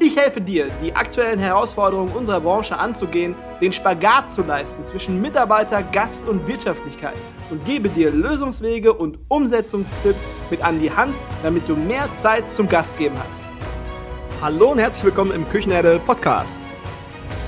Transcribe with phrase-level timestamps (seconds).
[0.00, 5.84] Ich helfe dir, die aktuellen Herausforderungen unserer Branche anzugehen, den Spagat zu leisten zwischen Mitarbeiter,
[5.84, 7.14] Gast und Wirtschaftlichkeit
[7.50, 12.68] und gebe dir Lösungswege und Umsetzungstipps mit an die Hand, damit du mehr Zeit zum
[12.68, 13.42] Gastgeben hast.
[14.42, 16.60] Hallo und herzlich willkommen im Küchenherde Podcast.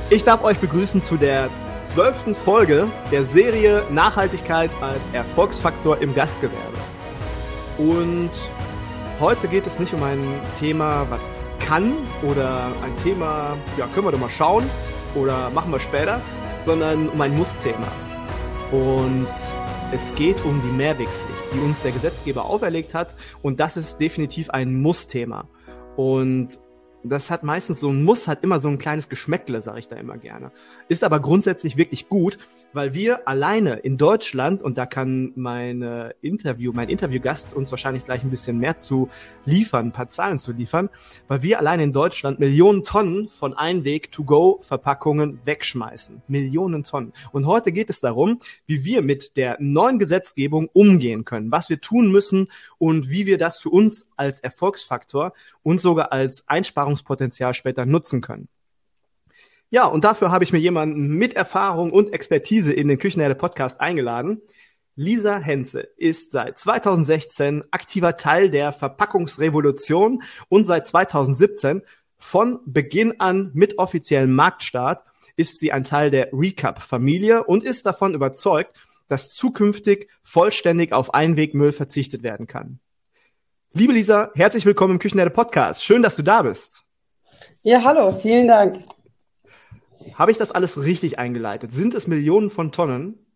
[0.09, 1.51] Ich darf euch begrüßen zu der
[1.85, 6.79] zwölften Folge der Serie Nachhaltigkeit als Erfolgsfaktor im Gastgewerbe.
[7.77, 8.31] Und
[9.19, 10.23] heute geht es nicht um ein
[10.59, 11.93] Thema, was kann
[12.23, 14.65] oder ein Thema, ja, können wir doch mal schauen
[15.15, 16.21] oder machen wir später,
[16.65, 17.89] sondern um ein Muss-Thema.
[18.73, 19.29] Und
[19.93, 23.15] es geht um die Mehrwegpflicht, die uns der Gesetzgeber auferlegt hat.
[23.43, 25.49] Und das ist definitiv ein Muss-Thema.
[25.97, 26.59] Und
[27.09, 29.97] das hat meistens so ein Muss, hat immer so ein kleines Geschmäckle, sage ich da
[29.97, 30.51] immer gerne.
[30.89, 32.39] Ist aber grundsätzlich wirklich gut,
[32.73, 38.23] weil wir alleine in Deutschland, und da kann meine Interview, mein Interviewgast uns wahrscheinlich gleich
[38.23, 39.09] ein bisschen mehr zu
[39.45, 40.91] liefern, ein paar Zahlen zu liefern,
[41.29, 46.23] weil wir alleine in Deutschland Millionen Tonnen von Einweg-to-go-Verpackungen wegschmeißen.
[46.29, 47.13] Millionen Tonnen.
[47.33, 51.81] Und heute geht es darum, wie wir mit der neuen Gesetzgebung umgehen können, was wir
[51.81, 57.55] tun müssen und wie wir das für uns als Erfolgsfaktor und sogar als Einsparungs Einsparungspotenzial
[57.55, 58.49] später nutzen können.
[59.71, 63.81] Ja, und dafür habe ich mir jemanden mit Erfahrung und Expertise in den Küchenherde Podcast
[63.81, 64.41] eingeladen.
[64.95, 71.83] Lisa Henze ist seit 2016 aktiver Teil der Verpackungsrevolution und seit 2017
[72.17, 75.05] von Beginn an mit offiziellem Marktstart
[75.37, 81.73] ist sie ein Teil der Recap-Familie und ist davon überzeugt, dass zukünftig vollständig auf Einwegmüll
[81.73, 82.79] verzichtet werden kann.
[83.73, 85.85] Liebe Lisa, herzlich willkommen im Küchenherde Podcast.
[85.85, 86.86] Schön, dass du da bist.
[87.69, 88.79] Ja, hallo, vielen Dank.
[90.15, 91.73] Habe ich das alles richtig eingeleitet?
[91.73, 93.27] Sind es Millionen von Tonnen?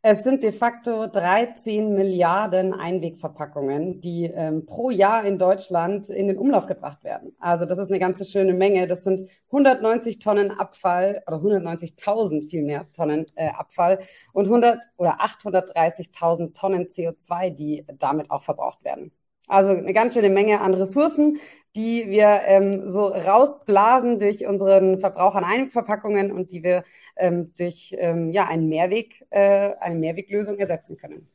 [0.00, 6.38] Es sind de facto 13 Milliarden Einwegverpackungen, die ähm, pro Jahr in Deutschland in den
[6.38, 7.36] Umlauf gebracht werden.
[7.40, 8.86] Also das ist eine ganze schöne Menge.
[8.86, 13.98] Das sind 190 Tonnen Abfall oder 190.000 vielmehr Tonnen äh, Abfall
[14.32, 19.12] und 100 oder 830.000 Tonnen CO2, die damit auch verbraucht werden.
[19.50, 21.40] Also eine ganz schöne Menge an Ressourcen,
[21.76, 26.84] die wir ähm, so rausblasen durch unseren Verbrauch an Einwegverpackungen und die wir
[27.16, 31.28] ähm, durch ähm, ja, einen Mehrweg, äh, eine Mehrweglösung ersetzen können.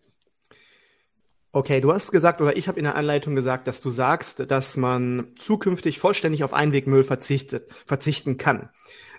[1.53, 4.75] Okay, du hast gesagt oder ich habe in der Anleitung gesagt, dass du sagst, dass
[4.75, 8.69] man zukünftig vollständig auf Einwegmüll verzichtet, verzichten kann.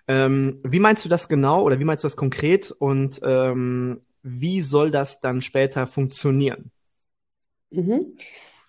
[0.06, 4.60] Ähm, wie meinst du das genau oder wie meinst du das konkret und ähm, wie
[4.60, 6.70] soll das dann später funktionieren?
[7.70, 8.16] Mhm.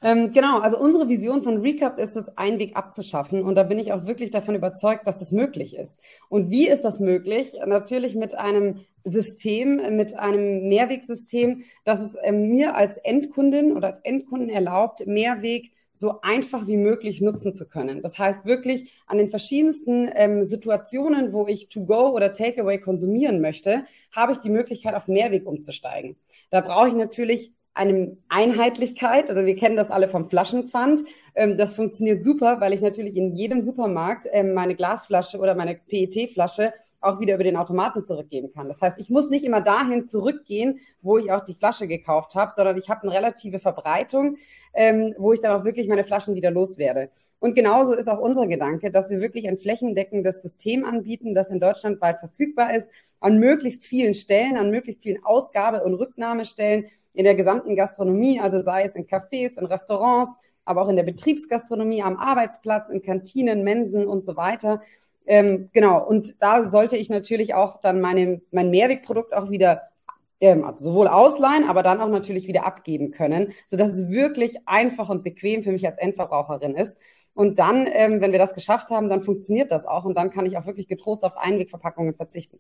[0.07, 3.43] Ähm, genau, also unsere Vision von Recap ist es, Einweg abzuschaffen.
[3.43, 5.99] Und da bin ich auch wirklich davon überzeugt, dass das möglich ist.
[6.29, 7.57] Und wie ist das möglich?
[7.65, 13.99] Natürlich mit einem System, mit einem Mehrwegsystem, das es ähm, mir als Endkundin oder als
[13.99, 18.01] Endkunden erlaubt, Mehrweg so einfach wie möglich nutzen zu können.
[18.01, 23.83] Das heißt wirklich an den verschiedensten ähm, Situationen, wo ich To-Go oder Takeaway konsumieren möchte,
[24.13, 26.15] habe ich die Möglichkeit, auf Mehrweg umzusteigen.
[26.49, 29.29] Da brauche ich natürlich eine Einheitlichkeit.
[29.29, 31.03] Also wir kennen das alle vom Flaschenpfand.
[31.35, 35.75] Ähm, das funktioniert super, weil ich natürlich in jedem Supermarkt ähm, meine Glasflasche oder meine
[35.75, 38.67] PET-Flasche auch wieder über den Automaten zurückgeben kann.
[38.67, 42.53] Das heißt, ich muss nicht immer dahin zurückgehen, wo ich auch die Flasche gekauft habe,
[42.55, 44.37] sondern ich habe eine relative Verbreitung,
[44.73, 47.11] ähm, wo ich dann auch wirklich meine Flaschen wieder loswerde.
[47.39, 51.59] Und genauso ist auch unser Gedanke, dass wir wirklich ein flächendeckendes System anbieten, das in
[51.59, 52.87] Deutschland weit verfügbar ist,
[53.19, 56.85] an möglichst vielen Stellen, an möglichst vielen Ausgabe- und Rücknahmestellen,
[57.17, 61.03] in der gesamten Gastronomie, also sei es in Cafés, in Restaurants, aber auch in der
[61.03, 64.81] Betriebsgastronomie, am Arbeitsplatz, in Kantinen, Mensen und so weiter.
[65.25, 69.89] Ähm, genau, und da sollte ich natürlich auch dann meine, mein Mehrwegprodukt auch wieder
[70.39, 75.09] ähm, also sowohl ausleihen, aber dann auch natürlich wieder abgeben können, sodass es wirklich einfach
[75.09, 76.97] und bequem für mich als Endverbraucherin ist.
[77.33, 80.45] Und dann, ähm, wenn wir das geschafft haben, dann funktioniert das auch und dann kann
[80.45, 82.59] ich auch wirklich getrost auf Einwegverpackungen verzichten.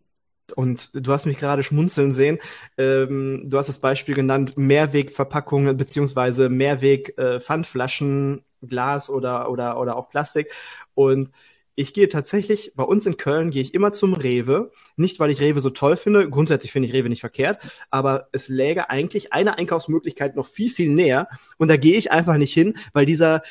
[0.55, 2.39] Und du hast mich gerade schmunzeln sehen.
[2.77, 10.09] Ähm, du hast das Beispiel genannt, Mehrwegverpackungen beziehungsweise Mehrweg-Pfandflaschen, äh, Glas oder, oder, oder auch
[10.09, 10.51] Plastik.
[10.93, 11.31] Und
[11.79, 14.71] ich gehe tatsächlich, bei uns in Köln gehe ich immer zum Rewe.
[14.95, 16.27] Nicht, weil ich Rewe so toll finde.
[16.27, 17.61] Grundsätzlich finde ich Rewe nicht verkehrt.
[17.91, 21.27] Aber es läge eigentlich eine Einkaufsmöglichkeit noch viel, viel näher.
[21.57, 23.43] Und da gehe ich einfach nicht hin, weil dieser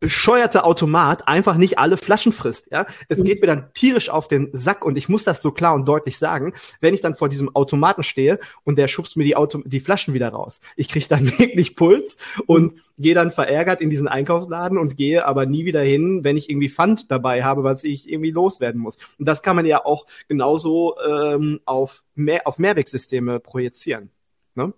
[0.00, 2.70] bescheuerte Automat einfach nicht alle Flaschen frisst.
[2.70, 3.24] Ja, es mhm.
[3.24, 6.18] geht mir dann tierisch auf den Sack und ich muss das so klar und deutlich
[6.18, 9.80] sagen, wenn ich dann vor diesem Automaten stehe und der schubst mir die Auto die
[9.80, 10.60] Flaschen wieder raus.
[10.76, 12.16] Ich kriege dann wirklich Puls
[12.46, 12.80] und mhm.
[12.98, 16.68] gehe dann verärgert in diesen Einkaufsladen und gehe aber nie wieder hin, wenn ich irgendwie
[16.68, 18.96] Pfand dabei habe, was ich irgendwie loswerden muss.
[19.18, 24.10] Und das kann man ja auch genauso ähm, auf mehr auf Mehrwegsysteme projizieren.
[24.54, 24.72] Ne?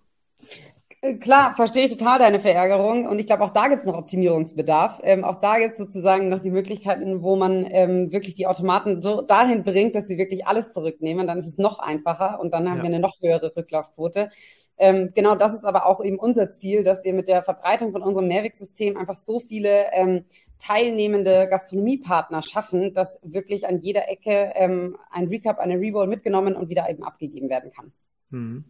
[1.02, 3.96] Äh, klar, verstehe ich total deine Verärgerung und ich glaube, auch da gibt es noch
[3.96, 5.00] Optimierungsbedarf.
[5.02, 9.00] Ähm, auch da gibt es sozusagen noch die Möglichkeiten, wo man ähm, wirklich die Automaten
[9.00, 11.26] so dahin bringt, dass sie wirklich alles zurücknehmen.
[11.26, 12.82] Dann ist es noch einfacher und dann haben ja.
[12.82, 14.30] wir eine noch höhere Rücklaufquote.
[14.76, 18.02] Ähm, genau das ist aber auch eben unser Ziel, dass wir mit der Verbreitung von
[18.02, 20.24] unserem Mehrwegsystem einfach so viele ähm,
[20.58, 26.68] teilnehmende Gastronomiepartner schaffen, dass wirklich an jeder Ecke ähm, ein Recap, eine Reroll mitgenommen und
[26.68, 27.92] wieder eben abgegeben werden kann.
[28.30, 28.64] Mhm.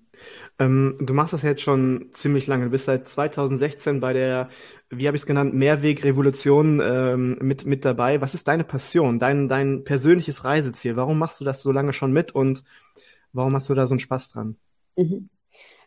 [0.58, 2.64] Ähm, du machst das jetzt schon ziemlich lange.
[2.64, 4.48] Du bist seit 2016 bei der,
[4.88, 8.20] wie habe ich es genannt, Mehrwegrevolution ähm, mit, mit dabei.
[8.20, 10.96] Was ist deine Passion, dein, dein persönliches Reiseziel?
[10.96, 12.64] Warum machst du das so lange schon mit und
[13.32, 14.56] warum hast du da so einen Spaß dran?
[14.96, 15.28] Mhm.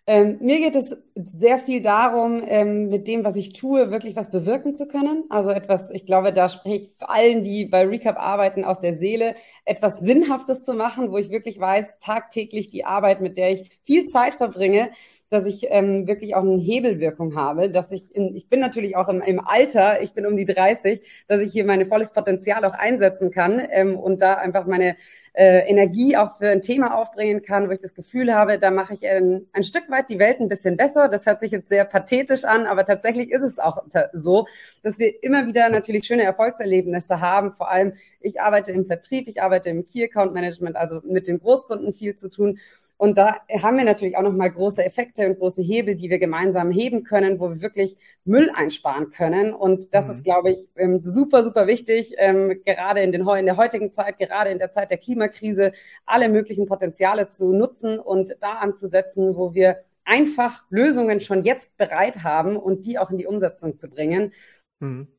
[0.05, 4.31] Ähm, mir geht es sehr viel darum, ähm, mit dem, was ich tue, wirklich was
[4.31, 5.23] bewirken zu können.
[5.29, 9.35] Also etwas, ich glaube, da spreche ich allen, die bei Recap arbeiten, aus der Seele,
[9.63, 14.05] etwas Sinnhaftes zu machen, wo ich wirklich weiß, tagtäglich die Arbeit, mit der ich viel
[14.05, 14.91] Zeit verbringe,
[15.29, 19.07] dass ich ähm, wirklich auch eine Hebelwirkung habe, dass ich, in, ich bin natürlich auch
[19.09, 22.73] im, im Alter, ich bin um die 30, dass ich hier meine volles Potenzial auch
[22.73, 24.95] einsetzen kann ähm, und da einfach meine
[25.33, 28.93] äh, Energie auch für ein Thema aufbringen kann, wo ich das Gefühl habe, da mache
[28.93, 31.09] ich ein, ein Stück weit die Welt ein bisschen besser.
[31.09, 33.83] Das hört sich jetzt sehr pathetisch an, aber tatsächlich ist es auch
[34.13, 34.47] so,
[34.83, 37.51] dass wir immer wieder natürlich schöne Erfolgserlebnisse haben.
[37.51, 41.39] Vor allem, ich arbeite im Vertrieb, ich arbeite im Key Account Management, also mit den
[41.39, 42.59] Großkunden viel zu tun.
[43.03, 46.71] Und da haben wir natürlich auch nochmal große Effekte und große Hebel, die wir gemeinsam
[46.71, 49.53] heben können, wo wir wirklich Müll einsparen können.
[49.53, 50.11] Und das mhm.
[50.11, 54.19] ist, glaube ich, ähm, super, super wichtig, ähm, gerade in, den, in der heutigen Zeit,
[54.19, 55.73] gerade in der Zeit der Klimakrise,
[56.05, 62.23] alle möglichen Potenziale zu nutzen und da anzusetzen, wo wir einfach Lösungen schon jetzt bereit
[62.23, 64.31] haben und die auch in die Umsetzung zu bringen.
[64.79, 65.09] Mhm.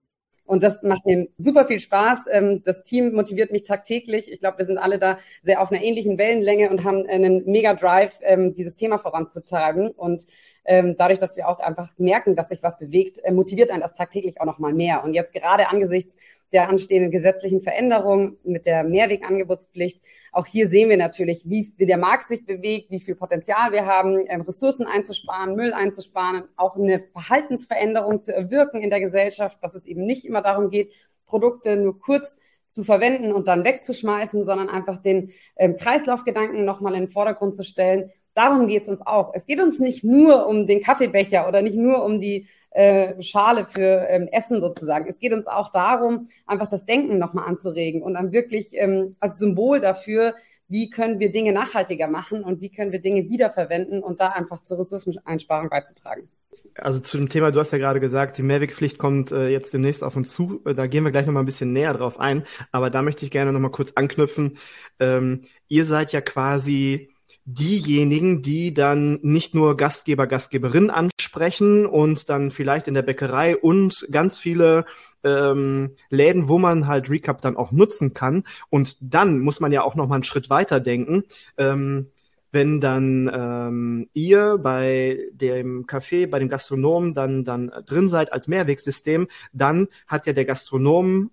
[0.47, 2.27] Und das macht mir super viel Spaß.
[2.31, 4.31] Ähm, das Team motiviert mich tagtäglich.
[4.31, 7.75] Ich glaube, wir sind alle da sehr auf einer ähnlichen Wellenlänge und haben einen mega
[7.75, 9.91] Drive, ähm, dieses Thema voranzutragen.
[9.91, 10.27] Und
[10.67, 13.95] ähm, dadurch, dass wir auch einfach merken, dass sich was bewegt, äh, motiviert einen das
[13.95, 15.03] tagtäglich auch noch mal mehr.
[15.05, 16.17] Und jetzt gerade angesichts
[16.55, 20.01] der anstehenden gesetzlichen Veränderungen mit der Mehrwegangebotspflicht,
[20.33, 23.85] auch hier sehen wir natürlich, wie, wie der Markt sich bewegt, wie viel Potenzial wir
[23.85, 29.75] haben, ähm, Ressourcen einzusparen, Müll einzusparen, auch eine Verhaltensveränderung zu erwirken in der Gesellschaft, dass
[29.75, 30.93] es eben nicht immer darum geht,
[31.27, 37.03] Produkte nur kurz zu verwenden und dann wegzuschmeißen, sondern einfach den ähm, Kreislaufgedanken nochmal in
[37.03, 39.33] den Vordergrund zu stellen Darum geht es uns auch.
[39.33, 43.67] Es geht uns nicht nur um den Kaffeebecher oder nicht nur um die äh, Schale
[43.67, 45.09] für ähm, Essen sozusagen.
[45.09, 49.39] Es geht uns auch darum, einfach das Denken nochmal anzuregen und dann wirklich ähm, als
[49.39, 50.35] Symbol dafür,
[50.69, 54.63] wie können wir Dinge nachhaltiger machen und wie können wir Dinge wiederverwenden und da einfach
[54.63, 56.29] zur Ressourceneinsparung beizutragen.
[56.77, 60.03] Also zu dem Thema, du hast ja gerade gesagt, die Mehrwegpflicht kommt äh, jetzt demnächst
[60.03, 60.61] auf uns zu.
[60.65, 62.43] Äh, da gehen wir gleich nochmal ein bisschen näher drauf ein.
[62.73, 64.59] Aber da möchte ich gerne nochmal kurz anknüpfen.
[64.99, 67.14] Ähm, ihr seid ja quasi
[67.45, 74.07] diejenigen, die dann nicht nur Gastgeber, Gastgeberin ansprechen und dann vielleicht in der Bäckerei und
[74.11, 74.87] ganz viele
[75.23, 78.45] ähm, Läden, wo man halt Recap dann auch nutzen kann.
[78.71, 81.25] Und dann muss man ja auch noch mal einen Schritt weiter denken.
[81.59, 82.11] Ähm,
[82.51, 88.47] wenn dann ähm, ihr bei dem Café, bei dem Gastronomen dann, dann drin seid als
[88.47, 91.31] Mehrwegsystem, dann hat ja der Gastronom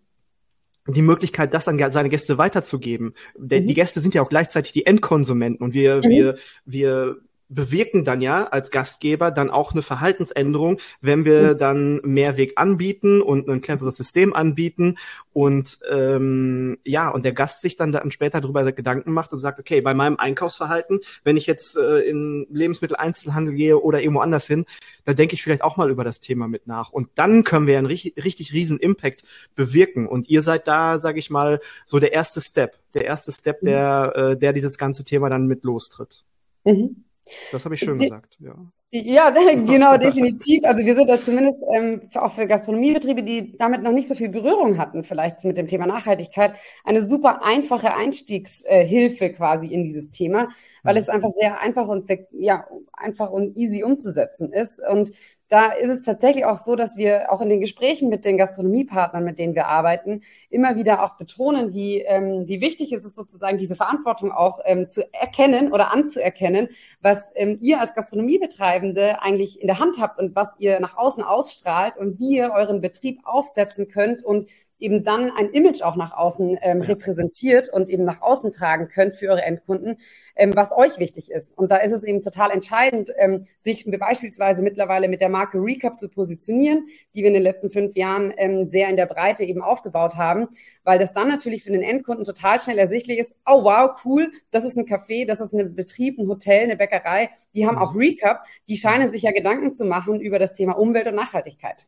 [0.88, 3.14] die Möglichkeit, das an seine Gäste weiterzugeben.
[3.38, 3.66] Mhm.
[3.68, 6.10] Die Gäste sind ja auch gleichzeitig die Endkonsumenten und wir, mhm.
[6.10, 6.36] wir,
[6.66, 7.18] wir
[7.53, 11.58] bewirken dann ja als Gastgeber dann auch eine Verhaltensänderung, wenn wir mhm.
[11.58, 14.98] dann Mehrweg anbieten und ein cleveres System anbieten
[15.34, 19.60] und ähm, ja, und der Gast sich dann, dann später darüber Gedanken macht und sagt,
[19.60, 24.65] okay, bei meinem Einkaufsverhalten, wenn ich jetzt äh, in Lebensmitteleinzelhandel gehe oder irgendwo anders hin,
[25.03, 26.91] da denke ich vielleicht auch mal über das Thema mit nach.
[26.91, 29.24] Und dann können wir einen richtig, richtig riesen Impact
[29.55, 30.08] bewirken.
[30.08, 33.67] Und ihr seid da, sage ich mal, so der erste Step, der erste Step, mhm.
[33.67, 36.24] der, äh, der dieses ganze Thema dann mit lostritt.
[36.63, 37.03] Mhm.
[37.51, 38.56] Das habe ich schön gesagt, ja.
[38.94, 39.30] Ja,
[39.66, 40.66] genau, definitiv.
[40.66, 44.28] Also wir sind da zumindest ähm, auch für Gastronomiebetriebe, die damit noch nicht so viel
[44.28, 50.50] Berührung hatten, vielleicht mit dem Thema Nachhaltigkeit, eine super einfache Einstiegshilfe quasi in dieses Thema,
[50.84, 51.01] weil mhm.
[51.01, 54.82] es einfach sehr einfach und ja einfach und easy umzusetzen ist.
[54.86, 55.13] Und
[55.51, 59.22] da ist es tatsächlich auch so, dass wir auch in den Gesprächen mit den Gastronomiepartnern,
[59.22, 63.58] mit denen wir arbeiten, immer wieder auch betonen, wie, ähm, wie wichtig ist es sozusagen,
[63.58, 66.70] diese Verantwortung auch ähm, zu erkennen oder anzuerkennen,
[67.01, 71.22] was ähm, ihr als Gastronomiebetreibende eigentlich in der Hand habt und was ihr nach außen
[71.22, 74.46] ausstrahlt und wie ihr euren Betrieb aufsetzen könnt und
[74.82, 79.16] eben dann ein Image auch nach außen ähm, repräsentiert und eben nach außen tragen könnt
[79.16, 79.98] für eure Endkunden,
[80.36, 81.56] ähm, was euch wichtig ist.
[81.58, 86.00] Und da ist es eben total entscheidend, ähm, sich beispielsweise mittlerweile mit der Marke Recap
[86.00, 89.62] zu positionieren, die wir in den letzten fünf Jahren ähm, sehr in der Breite eben
[89.62, 90.48] aufgebaut haben,
[90.84, 94.66] weil das dann natürlich für den Endkunden total schnell ersichtlich ist, oh wow, cool, das
[94.66, 97.82] ist ein Café, das ist ein Betrieb, ein Hotel, eine Bäckerei, die haben mhm.
[97.82, 101.86] auch Recap, die scheinen sich ja Gedanken zu machen über das Thema Umwelt und Nachhaltigkeit.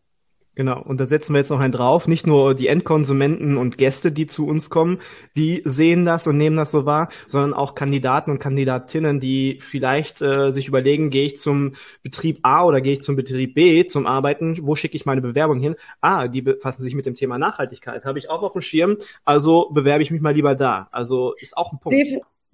[0.55, 2.07] Genau, und da setzen wir jetzt noch einen drauf.
[2.07, 5.00] Nicht nur die Endkonsumenten und Gäste, die zu uns kommen,
[5.36, 10.22] die sehen das und nehmen das so wahr, sondern auch Kandidaten und Kandidatinnen, die vielleicht
[10.22, 14.05] äh, sich überlegen, gehe ich zum Betrieb A oder gehe ich zum Betrieb B zum
[14.05, 15.75] Arbeiten, wo schicke ich meine Bewerbung hin?
[16.01, 19.72] Ah, die befassen sich mit dem Thema Nachhaltigkeit, habe ich auch auf dem Schirm, also
[19.72, 20.88] bewerbe ich mich mal lieber da.
[20.91, 21.98] Also ist auch ein Punkt.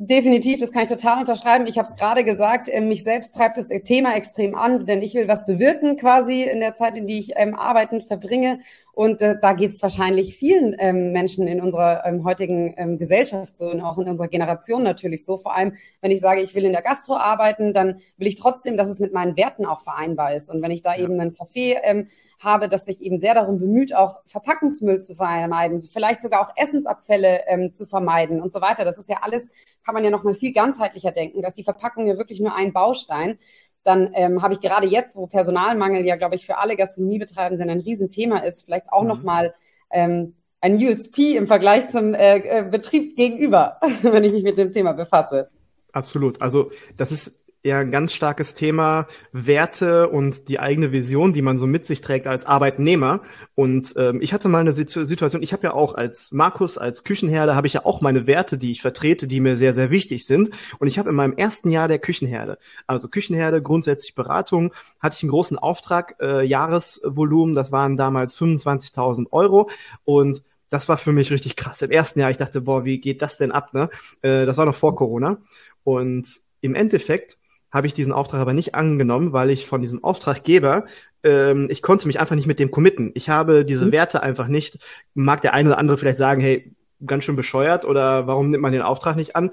[0.02, 1.68] Definitiv, das kann ich total unterschreiben.
[1.68, 5.14] Ich habe es gerade gesagt, äh, mich selbst treibt das Thema extrem an, denn ich
[5.14, 8.60] will was bewirken quasi in der Zeit, in die ich ähm, arbeitend verbringe.
[8.94, 13.58] Und äh, da geht es wahrscheinlich vielen ähm, Menschen in unserer ähm, heutigen ähm, Gesellschaft
[13.58, 15.38] so und auch in unserer Generation natürlich so.
[15.38, 18.78] Vor allem, wenn ich sage, ich will in der Gastro arbeiten, dann will ich trotzdem,
[18.78, 20.50] dass es mit meinen Werten auch vereinbar ist.
[20.50, 21.04] Und wenn ich da ja.
[21.04, 22.08] eben einen Café ähm,
[22.40, 27.42] habe, das sich eben sehr darum bemüht, auch Verpackungsmüll zu vermeiden, vielleicht sogar auch Essensabfälle
[27.48, 28.86] ähm, zu vermeiden und so weiter.
[28.86, 29.50] Das ist ja alles,
[29.86, 32.74] kann man ja noch mal viel ganzheitlicher denken, dass die Verpackung ja wirklich nur ein
[32.74, 33.38] Baustein.
[33.84, 37.80] Dann ähm, habe ich gerade jetzt, wo Personalmangel ja, glaube ich, für alle Gastronomiebetreibenden ein
[37.80, 39.08] Riesenthema ist, vielleicht auch mhm.
[39.08, 39.54] noch mal
[39.92, 44.72] ähm, ein USP im Vergleich zum äh, äh, Betrieb gegenüber, wenn ich mich mit dem
[44.72, 45.50] Thema befasse.
[45.92, 46.42] Absolut.
[46.42, 51.58] Also das ist ja ein ganz starkes Thema Werte und die eigene Vision, die man
[51.58, 53.22] so mit sich trägt als Arbeitnehmer.
[53.56, 57.56] Und ähm, ich hatte mal eine Situation, ich habe ja auch als Markus, als Küchenherde,
[57.56, 60.52] habe ich ja auch meine Werte, die ich vertrete, die mir sehr, sehr wichtig sind.
[60.80, 65.24] Und ich habe in meinem ersten Jahr der Küchenherde, also Küchenherde, grundsätzlich Beratung, hatte ich
[65.24, 69.70] einen großen Auftrag, äh, Jahresvolumen, das waren damals 25.000 Euro.
[70.06, 71.82] Und das war für mich richtig krass.
[71.82, 73.74] Im ersten Jahr, ich dachte, boah, wie geht das denn ab?
[73.74, 73.90] Ne?
[74.22, 75.40] Äh, das war noch vor Corona.
[75.84, 76.28] Und
[76.62, 77.38] im Endeffekt
[77.72, 80.86] habe ich diesen Auftrag aber nicht angenommen, weil ich von diesem Auftraggeber,
[81.24, 83.12] ähm, ich konnte mich einfach nicht mit dem committen.
[83.14, 83.92] Ich habe diese mhm.
[83.92, 84.80] Werte einfach nicht.
[85.14, 88.72] Mag der eine oder andere vielleicht sagen, hey, ganz schön bescheuert oder warum nimmt man
[88.72, 89.52] den Auftrag nicht an?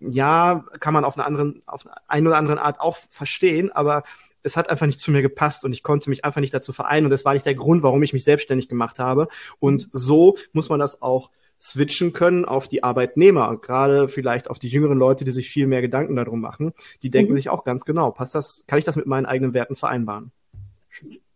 [0.00, 4.02] Ja, kann man auf eine anderen, auf eine oder andere Art auch verstehen, aber
[4.42, 7.06] es hat einfach nicht zu mir gepasst und ich konnte mich einfach nicht dazu vereinen
[7.06, 9.28] und das war nicht der Grund, warum ich mich selbstständig gemacht habe.
[9.58, 9.90] Und mhm.
[9.92, 11.30] so muss man das auch
[11.60, 15.80] switchen können auf die Arbeitnehmer, gerade vielleicht auf die jüngeren Leute, die sich viel mehr
[15.80, 16.72] Gedanken darum machen.
[17.02, 17.36] Die denken mhm.
[17.36, 20.30] sich auch ganz genau, passt das, kann ich das mit meinen eigenen Werten vereinbaren?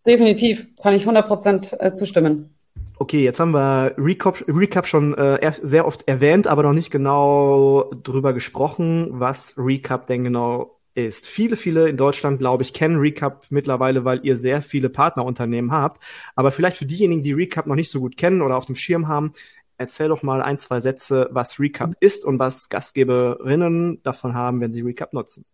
[0.06, 2.54] Definitiv, kann ich 100 Prozent äh, zustimmen.
[2.98, 7.90] Okay, jetzt haben wir Recap, Recap schon äh, sehr oft erwähnt, aber noch nicht genau
[8.02, 11.26] drüber gesprochen, was Recap denn genau ist.
[11.26, 16.02] Viele, viele in Deutschland, glaube ich, kennen Recap mittlerweile, weil ihr sehr viele Partnerunternehmen habt.
[16.36, 19.08] Aber vielleicht für diejenigen, die Recap noch nicht so gut kennen oder auf dem Schirm
[19.08, 19.32] haben,
[19.82, 21.96] erzähl doch mal ein, zwei Sätze, was Recap mhm.
[22.00, 25.44] ist und was Gastgeberinnen davon haben, wenn sie Recap nutzen.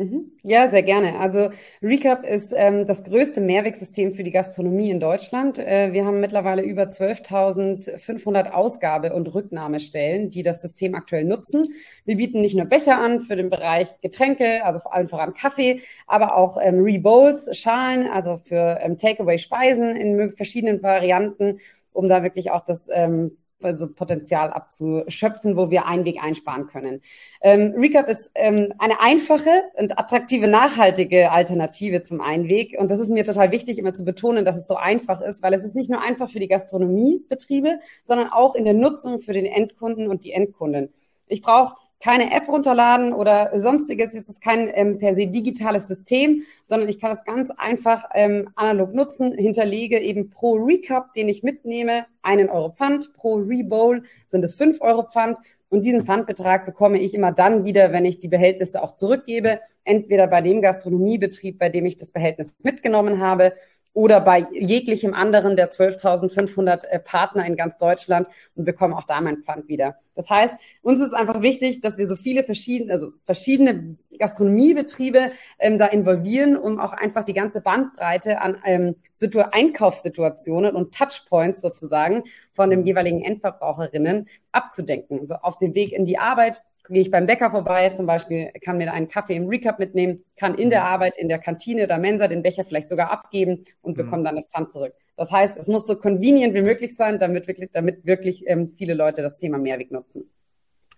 [0.00, 0.32] Mhm.
[0.42, 1.18] Ja, sehr gerne.
[1.18, 1.50] Also
[1.82, 5.58] Recap ist ähm, das größte Mehrwegsystem für die Gastronomie in Deutschland.
[5.58, 11.66] Äh, wir haben mittlerweile über 12.500 Ausgabe- und Rücknahmestellen, die das System aktuell nutzen.
[12.06, 15.82] Wir bieten nicht nur Becher an für den Bereich Getränke, also vor allem voran Kaffee,
[16.06, 21.58] aber auch ähm, Rebowls, Schalen, also für ähm, Takeaway-Speisen in verschiedenen Varianten,
[21.92, 27.02] um da wirklich auch das ähm, also Potenzial abzuschöpfen, wo wir einen Weg einsparen können.
[27.40, 32.76] Ähm, Recap ist ähm, eine einfache und attraktive, nachhaltige Alternative zum Einweg.
[32.78, 35.54] Und das ist mir total wichtig, immer zu betonen, dass es so einfach ist, weil
[35.54, 39.46] es ist nicht nur einfach für die Gastronomiebetriebe, sondern auch in der Nutzung für den
[39.46, 40.92] Endkunden und die Endkunden.
[41.26, 44.14] Ich brauche keine App runterladen oder sonstiges.
[44.14, 48.48] Es ist kein ähm, per se digitales System, sondern ich kann es ganz einfach ähm,
[48.56, 54.44] analog nutzen, hinterlege eben pro Recap, den ich mitnehme, einen Euro Pfand, pro Rebowl sind
[54.44, 55.38] es fünf Euro Pfand.
[55.68, 60.26] Und diesen Pfandbetrag bekomme ich immer dann wieder, wenn ich die Behältnisse auch zurückgebe, entweder
[60.26, 63.52] bei dem Gastronomiebetrieb, bei dem ich das Behältnis mitgenommen habe
[63.92, 69.20] oder bei jeglichem anderen der 12.500 äh, Partner in ganz Deutschland und bekommen auch da
[69.20, 69.96] mein Pfand wieder.
[70.14, 75.78] Das heißt, uns ist einfach wichtig, dass wir so viele verschiedene, also verschiedene Gastronomiebetriebe ähm,
[75.78, 82.24] da involvieren, um auch einfach die ganze Bandbreite an ähm, Situ Einkaufssituationen und Touchpoints sozusagen
[82.52, 85.20] von dem jeweiligen Endverbraucherinnen abzudenken.
[85.20, 88.78] Also auf dem Weg in die Arbeit, gehe ich beim Bäcker vorbei, zum Beispiel kann
[88.78, 90.86] mir einen Kaffee im Recap mitnehmen, kann in der mhm.
[90.86, 94.04] Arbeit, in der Kantine oder Mensa den Becher vielleicht sogar abgeben und mhm.
[94.04, 94.94] bekomme dann das Pfand zurück.
[95.16, 98.94] Das heißt, es muss so convenient wie möglich sein, damit wirklich, damit wirklich ähm, viele
[98.94, 100.30] Leute das Thema Mehrweg nutzen.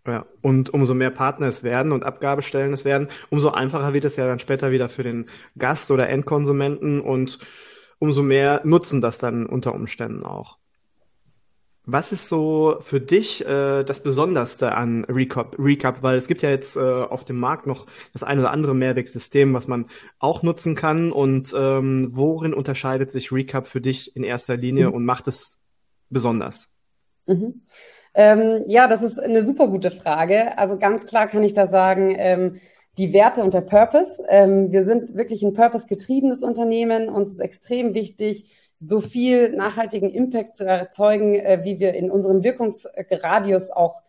[0.06, 4.16] Ja, und umso mehr Partner es werden und Abgabestellen es werden, umso einfacher wird es
[4.16, 7.38] ja dann später wieder für den Gast oder Endkonsumenten und
[7.98, 10.58] umso mehr nutzen das dann unter Umständen auch.
[11.84, 16.02] Was ist so für dich äh, das Besonderste an Recap, Recap?
[16.02, 19.52] Weil es gibt ja jetzt äh, auf dem Markt noch das eine oder andere Mehrwegsystem,
[19.52, 19.86] was man
[20.20, 21.10] auch nutzen kann.
[21.10, 24.94] Und ähm, worin unterscheidet sich Recap für dich in erster Linie mhm.
[24.94, 25.58] und macht es
[26.08, 26.68] besonders?
[27.26, 27.62] Mhm.
[28.14, 30.56] Ähm, ja, das ist eine super gute Frage.
[30.58, 32.60] Also ganz klar kann ich da sagen, ähm,
[32.98, 34.22] die Werte und der Purpose.
[34.28, 37.08] Ähm, wir sind wirklich ein purpose-getriebenes Unternehmen.
[37.08, 38.52] Uns ist extrem wichtig,
[38.84, 44.02] so viel nachhaltigen Impact zu erzeugen, äh, wie wir in unserem Wirkungsradius auch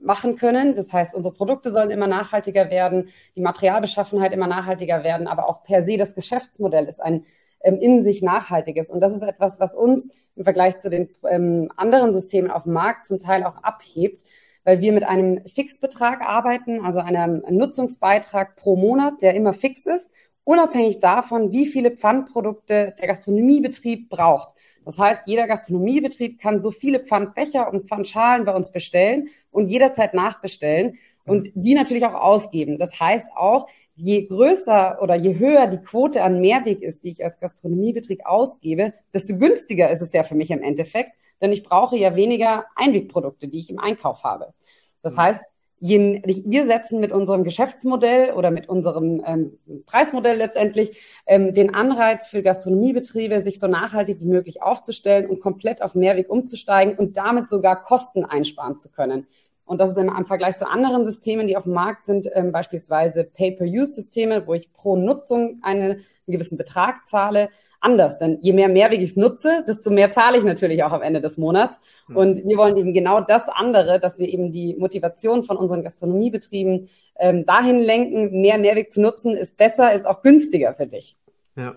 [0.00, 0.74] machen können.
[0.74, 5.62] Das heißt, unsere Produkte sollen immer nachhaltiger werden, die Materialbeschaffenheit immer nachhaltiger werden, aber auch
[5.62, 7.24] per se das Geschäftsmodell ist ein
[7.62, 8.88] ähm, in sich nachhaltiges.
[8.88, 12.72] Und das ist etwas, was uns im Vergleich zu den ähm, anderen Systemen auf dem
[12.72, 14.22] Markt zum Teil auch abhebt,
[14.64, 20.10] weil wir mit einem Fixbetrag arbeiten, also einem Nutzungsbeitrag pro Monat, der immer fix ist
[20.46, 24.54] unabhängig davon, wie viele Pfandprodukte der Gastronomiebetrieb braucht.
[24.84, 30.14] Das heißt, jeder Gastronomiebetrieb kann so viele Pfandbecher und Pfandschalen bei uns bestellen und jederzeit
[30.14, 32.78] nachbestellen und die natürlich auch ausgeben.
[32.78, 37.24] Das heißt auch, je größer oder je höher die Quote an Mehrweg ist, die ich
[37.24, 41.10] als Gastronomiebetrieb ausgebe, desto günstiger ist es ja für mich im Endeffekt,
[41.40, 44.54] denn ich brauche ja weniger Einwegprodukte, die ich im Einkauf habe.
[45.02, 51.52] Das heißt, je, wir setzen mit unserem Geschäftsmodell oder mit unserem ähm, Preismodell letztendlich ähm,
[51.52, 56.96] den Anreiz für Gastronomiebetriebe, sich so nachhaltig wie möglich aufzustellen und komplett auf Mehrweg umzusteigen
[56.96, 59.26] und damit sogar Kosten einsparen zu können.
[59.66, 62.52] Und das ist im, im Vergleich zu anderen Systemen, die auf dem Markt sind, ähm,
[62.52, 67.50] beispielsweise Pay-per-Use-Systeme, wo ich pro Nutzung eine, einen gewissen Betrag zahle,
[67.86, 68.18] anders.
[68.18, 71.38] Denn je mehr Mehrweg ich nutze, desto mehr zahle ich natürlich auch am Ende des
[71.38, 71.78] Monats.
[72.08, 72.16] Hm.
[72.16, 76.88] Und wir wollen eben genau das andere, dass wir eben die Motivation von unseren Gastronomiebetrieben
[77.18, 81.16] ähm, dahin lenken, mehr Mehrweg zu nutzen, ist besser, ist auch günstiger für dich.
[81.56, 81.76] Ja.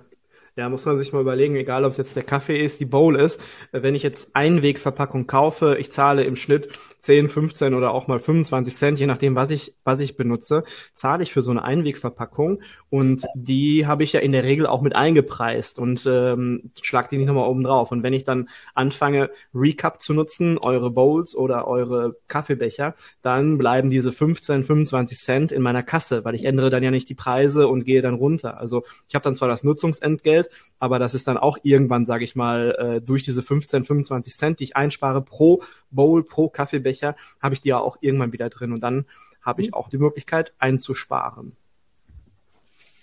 [0.55, 3.15] Ja, muss man sich mal überlegen, egal ob es jetzt der Kaffee ist, die Bowl
[3.15, 3.39] ist,
[3.71, 8.75] wenn ich jetzt Einwegverpackung kaufe, ich zahle im Schnitt 10, 15 oder auch mal 25
[8.75, 10.63] Cent, je nachdem, was ich, was ich benutze,
[10.93, 14.81] zahle ich für so eine Einwegverpackung und die habe ich ja in der Regel auch
[14.81, 17.91] mit eingepreist und ähm, schlag die nicht nochmal oben drauf.
[17.91, 23.89] Und wenn ich dann anfange, Recap zu nutzen, eure Bowls oder eure Kaffeebecher, dann bleiben
[23.89, 27.67] diese 15, 25 Cent in meiner Kasse, weil ich ändere dann ja nicht die Preise
[27.67, 28.57] und gehe dann runter.
[28.57, 30.38] Also ich habe dann zwar das Nutzungsentgelt,
[30.79, 34.59] aber das ist dann auch irgendwann, sage ich mal, äh, durch diese 15, 25 Cent,
[34.59, 38.71] die ich einspare pro Bowl, pro Kaffeebecher, habe ich die ja auch irgendwann wieder drin
[38.71, 39.05] und dann
[39.41, 39.73] habe ich mhm.
[39.73, 41.55] auch die Möglichkeit einzusparen.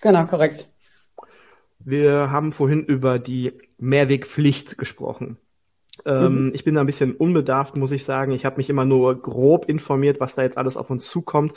[0.01, 0.67] Genau, korrekt.
[1.79, 5.37] Wir haben vorhin über die Mehrwegpflicht gesprochen.
[6.05, 6.51] Ähm, mhm.
[6.53, 8.31] Ich bin da ein bisschen unbedarft, muss ich sagen.
[8.31, 11.53] Ich habe mich immer nur grob informiert, was da jetzt alles auf uns zukommt.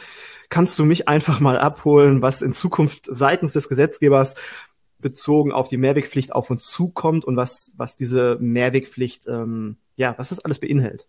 [0.48, 4.34] Kannst du mich einfach mal abholen, was in Zukunft seitens des Gesetzgebers
[5.00, 10.30] bezogen auf die Mehrwegpflicht auf uns zukommt und was, was diese Mehrwegpflicht, ähm, ja, was
[10.30, 11.08] das alles beinhaltet?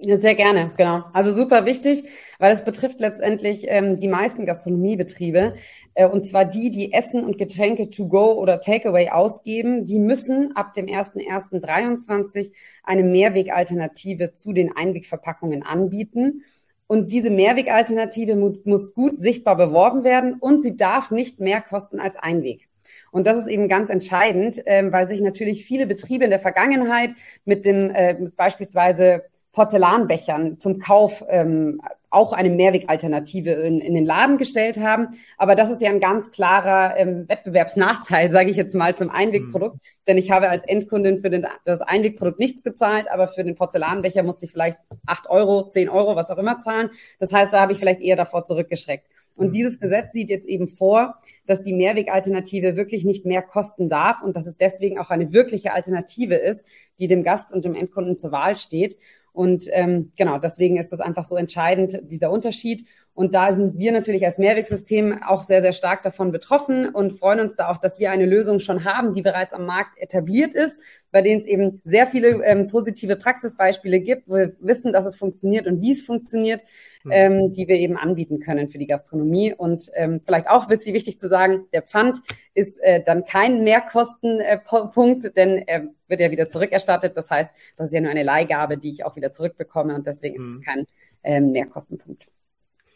[0.00, 1.02] Ja, sehr gerne, genau.
[1.12, 2.04] Also super wichtig,
[2.38, 5.54] weil es betrifft letztendlich ähm, die meisten Gastronomiebetriebe.
[5.94, 9.84] Äh, und zwar die, die Essen und Getränke to go oder Takeaway ausgeben.
[9.84, 12.52] Die müssen ab dem 01.01.23
[12.84, 16.44] eine Mehrwegalternative zu den Einwegverpackungen anbieten.
[16.86, 21.98] Und diese Mehrwegalternative mu muss gut sichtbar beworben werden und sie darf nicht mehr kosten
[21.98, 22.67] als Einweg.
[23.10, 27.14] Und das ist eben ganz entscheidend, ähm, weil sich natürlich viele Betriebe in der Vergangenheit
[27.44, 34.06] mit dem äh, mit beispielsweise Porzellanbechern zum Kauf ähm, auch eine Mehrwegalternative in, in den
[34.06, 35.08] Laden gestellt haben.
[35.36, 39.76] Aber das ist ja ein ganz klarer ähm, Wettbewerbsnachteil, sage ich jetzt mal, zum Einwegprodukt.
[39.76, 39.80] Mhm.
[40.06, 44.22] Denn ich habe als Endkundin für den, das Einwegprodukt nichts gezahlt, aber für den Porzellanbecher
[44.22, 46.90] musste ich vielleicht acht Euro, zehn Euro, was auch immer zahlen.
[47.18, 49.06] Das heißt, da habe ich vielleicht eher davor zurückgeschreckt.
[49.38, 49.52] Und mhm.
[49.52, 54.36] dieses Gesetz sieht jetzt eben vor, dass die Mehrwegalternative wirklich nicht mehr kosten darf und
[54.36, 56.66] dass es deswegen auch eine wirkliche Alternative ist,
[56.98, 58.96] die dem Gast und dem Endkunden zur Wahl steht.
[59.32, 62.86] Und ähm, genau, deswegen ist das einfach so entscheidend, dieser Unterschied.
[63.18, 67.40] Und da sind wir natürlich als Mehrwegsystem auch sehr, sehr stark davon betroffen und freuen
[67.40, 70.78] uns da auch, dass wir eine Lösung schon haben, die bereits am Markt etabliert ist,
[71.10, 75.16] bei denen es eben sehr viele ähm, positive Praxisbeispiele gibt, wo wir wissen, dass es
[75.16, 76.62] funktioniert und wie es funktioniert,
[77.02, 77.10] mhm.
[77.10, 79.52] ähm, die wir eben anbieten können für die Gastronomie.
[79.52, 82.18] Und ähm, vielleicht auch wichtig, wichtig zu sagen, der Pfand
[82.54, 87.16] ist äh, dann kein Mehrkostenpunkt, äh, denn er wird ja wieder zurückerstattet.
[87.16, 90.40] Das heißt, das ist ja nur eine Leihgabe, die ich auch wieder zurückbekomme und deswegen
[90.40, 90.44] mhm.
[90.44, 90.64] ist es mhm.
[90.64, 90.84] kein
[91.24, 92.28] ähm, Mehrkostenpunkt.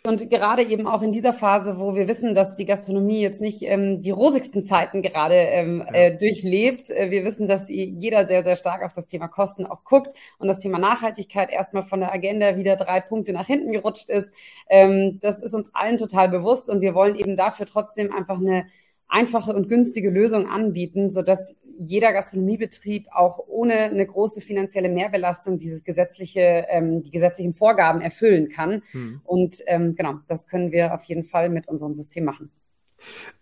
[0.04, 3.62] Und gerade eben auch in dieser Phase, wo wir wissen, dass die Gastronomie jetzt nicht
[3.62, 5.94] ähm, die rosigsten Zeiten gerade ähm, ja.
[5.94, 6.90] äh, durchlebt.
[6.90, 10.48] Äh, wir wissen, dass jeder sehr, sehr stark auf das Thema Kosten auch guckt und
[10.48, 14.34] das Thema Nachhaltigkeit erstmal von der Agenda wieder drei Punkte nach hinten gerutscht ist.
[14.68, 18.66] Ähm, das ist uns allen total bewusst und wir wollen eben dafür trotzdem einfach eine
[19.06, 25.84] einfache und günstige Lösung anbieten, sodass jeder Gastronomiebetrieb auch ohne eine große finanzielle Mehrbelastung dieses
[25.84, 28.82] gesetzliche, ähm, die gesetzlichen Vorgaben erfüllen kann.
[28.92, 29.20] Hm.
[29.24, 32.50] Und ähm, genau, das können wir auf jeden Fall mit unserem System machen.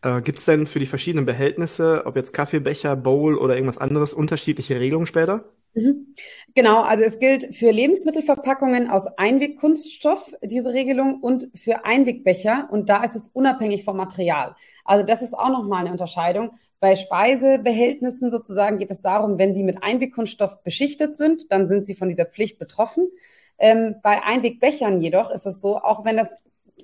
[0.03, 4.15] Äh, Gibt es denn für die verschiedenen Behältnisse, ob jetzt Kaffeebecher, Bowl oder irgendwas anderes,
[4.15, 5.45] unterschiedliche Regelungen später?
[5.75, 6.15] Mhm.
[6.55, 13.05] Genau, also es gilt für Lebensmittelverpackungen aus Einwegkunststoff diese Regelung und für Einwegbecher und da
[13.05, 14.57] ist es unabhängig vom Material.
[14.85, 16.51] Also das ist auch nochmal eine Unterscheidung.
[16.81, 21.95] Bei Speisebehältnissen sozusagen geht es darum, wenn die mit Einwegkunststoff beschichtet sind, dann sind sie
[21.95, 23.11] von dieser Pflicht betroffen.
[23.59, 26.31] Ähm, bei Einwegbechern jedoch ist es so, auch wenn das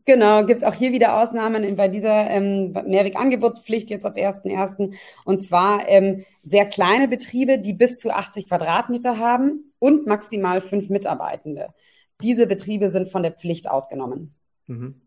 [0.05, 4.97] Genau, gibt es auch hier wieder Ausnahmen bei dieser ähm, Mehrwegangebotspflicht jetzt ab 1.1.
[5.25, 10.91] Und zwar ähm, sehr kleine Betriebe, die bis zu 80 Quadratmeter haben und maximal fünf
[10.91, 11.69] Mitarbeitende.
[12.21, 14.35] Diese Betriebe sind von der Pflicht ausgenommen.
[14.67, 15.01] Mhm.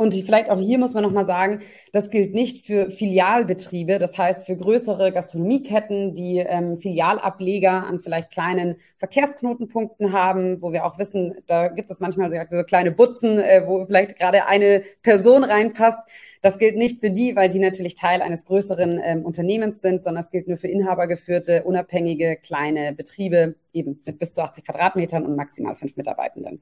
[0.00, 1.58] Und vielleicht auch hier muss man nochmal sagen,
[1.90, 8.30] das gilt nicht für Filialbetriebe, das heißt für größere Gastronomieketten, die ähm, Filialableger an vielleicht
[8.30, 13.64] kleinen Verkehrsknotenpunkten haben, wo wir auch wissen, da gibt es manchmal so kleine Butzen, äh,
[13.66, 15.98] wo vielleicht gerade eine Person reinpasst.
[16.42, 20.22] Das gilt nicht für die, weil die natürlich Teil eines größeren ähm, Unternehmens sind, sondern
[20.22, 25.34] es gilt nur für inhabergeführte, unabhängige, kleine Betriebe, eben mit bis zu 80 Quadratmetern und
[25.34, 26.60] maximal fünf Mitarbeitenden.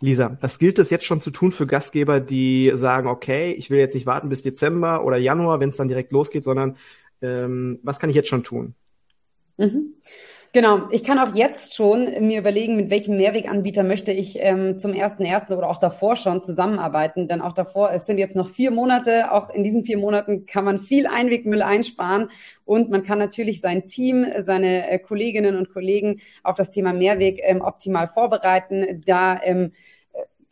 [0.00, 3.78] Lisa, was gilt es jetzt schon zu tun für Gastgeber, die sagen, okay, ich will
[3.78, 6.76] jetzt nicht warten bis Dezember oder Januar, wenn es dann direkt losgeht, sondern
[7.22, 8.74] ähm, was kann ich jetzt schon tun?
[9.56, 9.94] Mhm.
[10.52, 14.94] Genau, ich kann auch jetzt schon mir überlegen, mit welchem Mehrweganbieter möchte ich ähm, zum
[14.94, 17.28] ersten ersten oder auch davor schon zusammenarbeiten.
[17.28, 19.32] Denn auch davor, es sind jetzt noch vier Monate.
[19.32, 22.30] Auch in diesen vier Monaten kann man viel Einwegmüll einsparen
[22.64, 27.40] und man kann natürlich sein Team, seine äh, Kolleginnen und Kollegen auf das Thema Mehrweg
[27.42, 29.02] ähm, optimal vorbereiten.
[29.04, 29.72] Da ähm,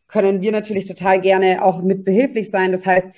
[0.07, 2.73] können wir natürlich total gerne auch mit behilflich sein.
[2.73, 3.11] Das heißt,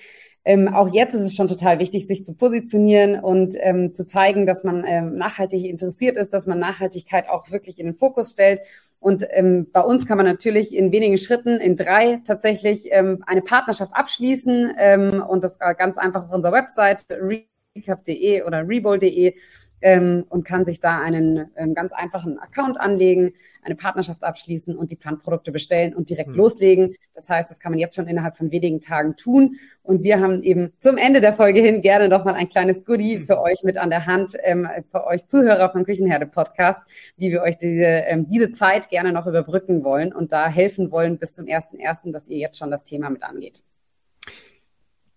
[0.47, 4.47] ähm, auch jetzt ist es schon total wichtig, sich zu positionieren und ähm, zu zeigen,
[4.47, 8.61] dass man ähm, nachhaltig interessiert ist, dass man Nachhaltigkeit auch wirklich in den Fokus stellt.
[9.01, 13.43] Und ähm, bei uns kann man natürlich in wenigen Schritten, in drei tatsächlich, ähm, eine
[13.43, 19.35] Partnerschaft abschließen ähm, und das ganz einfach auf unserer Website recap.de oder rebowl.de
[19.81, 24.91] ähm, und kann sich da einen ähm, ganz einfachen Account anlegen, eine Partnerschaft abschließen und
[24.91, 26.37] die Pfandprodukte bestellen und direkt mhm.
[26.37, 26.97] loslegen.
[27.15, 29.57] Das heißt, das kann man jetzt schon innerhalb von wenigen Tagen tun.
[29.83, 33.19] Und wir haben eben zum Ende der Folge hin gerne noch mal ein kleines Goodie
[33.19, 33.25] mhm.
[33.27, 36.81] für euch mit an der Hand, ähm, für euch Zuhörer vom Küchenherde Podcast,
[37.17, 41.19] wie wir euch diese, ähm, diese Zeit gerne noch überbrücken wollen und da helfen wollen
[41.19, 43.62] bis zum ersten ersten, dass ihr jetzt schon das Thema mit angeht.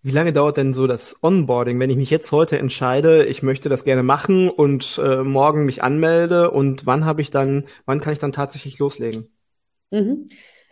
[0.01, 3.67] Wie lange dauert denn so das Onboarding, wenn ich mich jetzt heute entscheide, ich möchte
[3.67, 8.13] das gerne machen und äh, morgen mich anmelde und wann habe ich dann, wann kann
[8.13, 9.27] ich dann tatsächlich loslegen?
[9.91, 10.29] Mhm.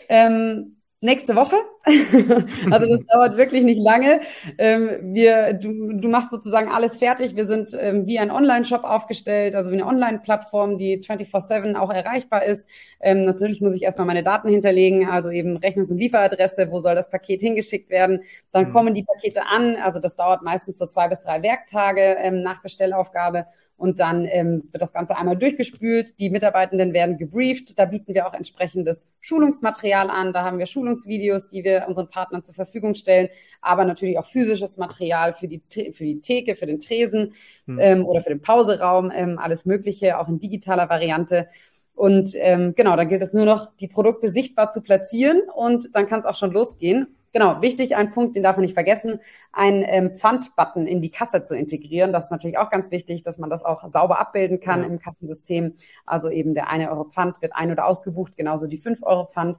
[0.07, 1.55] Ähm, nächste Woche.
[2.71, 4.19] also das dauert wirklich nicht lange.
[4.57, 7.35] Ähm, wir, du, du machst sozusagen alles fertig.
[7.35, 12.43] Wir sind ähm, wie ein Online-Shop aufgestellt, also wie eine Online-Plattform, die 24-7 auch erreichbar
[12.43, 12.67] ist.
[12.99, 16.95] Ähm, natürlich muss ich erstmal meine Daten hinterlegen, also eben Rechnungs- und Lieferadresse, wo soll
[16.95, 18.21] das Paket hingeschickt werden.
[18.51, 18.71] Dann mhm.
[18.73, 22.61] kommen die Pakete an, also das dauert meistens so zwei bis drei Werktage ähm, nach
[22.61, 23.45] Bestellaufgabe
[23.77, 26.19] und dann ähm, wird das Ganze einmal durchgespült.
[26.19, 27.77] Die Mitarbeitenden werden gebrieft.
[27.77, 30.33] Da bieten wir auch entsprechendes Schulungsmaterial an.
[30.33, 33.29] Da haben wir Schulungsvideos, die wir unseren Partnern zur Verfügung stellen,
[33.61, 37.33] aber natürlich auch physisches Material für die, für die Theke, für den Tresen
[37.65, 37.79] hm.
[37.79, 41.47] ähm, oder für den Pauseraum, ähm, alles Mögliche, auch in digitaler Variante.
[41.93, 46.07] Und ähm, genau, da gilt es nur noch, die Produkte sichtbar zu platzieren und dann
[46.07, 47.07] kann es auch schon losgehen.
[47.33, 49.19] Genau, wichtig, ein Punkt, den darf man nicht vergessen,
[49.51, 52.13] ein ähm, Pfandbutton in die Kasse zu integrieren.
[52.13, 54.87] Das ist natürlich auch ganz wichtig, dass man das auch sauber abbilden kann ja.
[54.87, 55.73] im Kassensystem.
[56.05, 59.57] Also eben der eine Euro Pfand wird ein- oder ausgebucht, genauso die fünf Euro Pfand.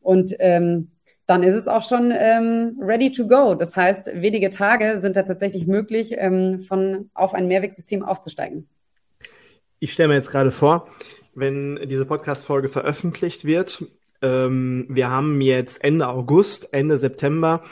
[0.00, 0.90] Und ähm,
[1.30, 3.54] dann ist es auch schon ähm, ready to go.
[3.54, 8.68] Das heißt, wenige Tage sind da tatsächlich möglich, ähm, von auf ein Mehrwegsystem aufzusteigen.
[9.78, 10.88] Ich stelle mir jetzt gerade vor,
[11.34, 13.84] wenn diese Podcast-Folge veröffentlicht wird,
[14.22, 17.62] Ähm, wir haben jetzt Ende August, Ende September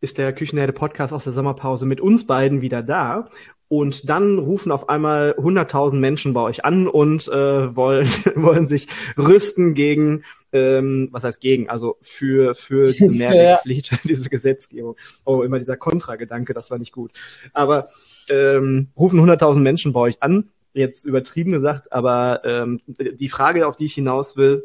[0.00, 3.28] ist der Küchenherde Podcast aus der Sommerpause mit uns beiden wieder da.
[3.68, 8.86] Und dann rufen auf einmal 100.000 Menschen bei euch an und äh, wollen, wollen sich
[9.18, 13.98] rüsten gegen, ähm, was heißt gegen, also für, für diese Mehrwegpflicht, ja.
[14.04, 14.96] diese Gesetzgebung.
[15.24, 17.12] Oh, immer dieser Kontragedanke, das war nicht gut.
[17.52, 17.88] Aber
[18.30, 23.76] ähm, rufen 100.000 Menschen bei euch an, jetzt übertrieben gesagt, aber ähm, die Frage, auf
[23.76, 24.64] die ich hinaus will,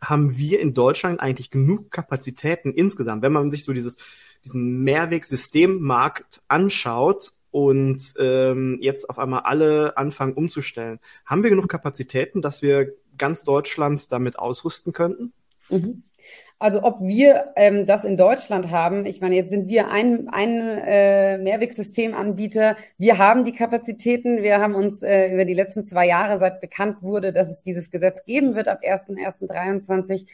[0.00, 3.96] haben wir in Deutschland eigentlich genug Kapazitäten insgesamt, wenn man sich so dieses,
[4.44, 10.98] diesen Mehrwegsystemmarkt anschaut, und ähm, jetzt auf einmal alle anfangen umzustellen.
[11.24, 15.32] Haben wir genug Kapazitäten, dass wir ganz Deutschland damit ausrüsten könnten?
[15.68, 16.02] Mhm.
[16.58, 20.60] Also ob wir ähm, das in Deutschland haben, ich meine, jetzt sind wir ein, ein
[20.86, 22.76] äh, Mehrwegsystemanbieter.
[22.98, 24.44] Wir haben die Kapazitäten.
[24.44, 27.90] Wir haben uns äh, über die letzten zwei Jahre, seit bekannt wurde, dass es dieses
[27.90, 30.26] Gesetz geben wird ab 1.1.23,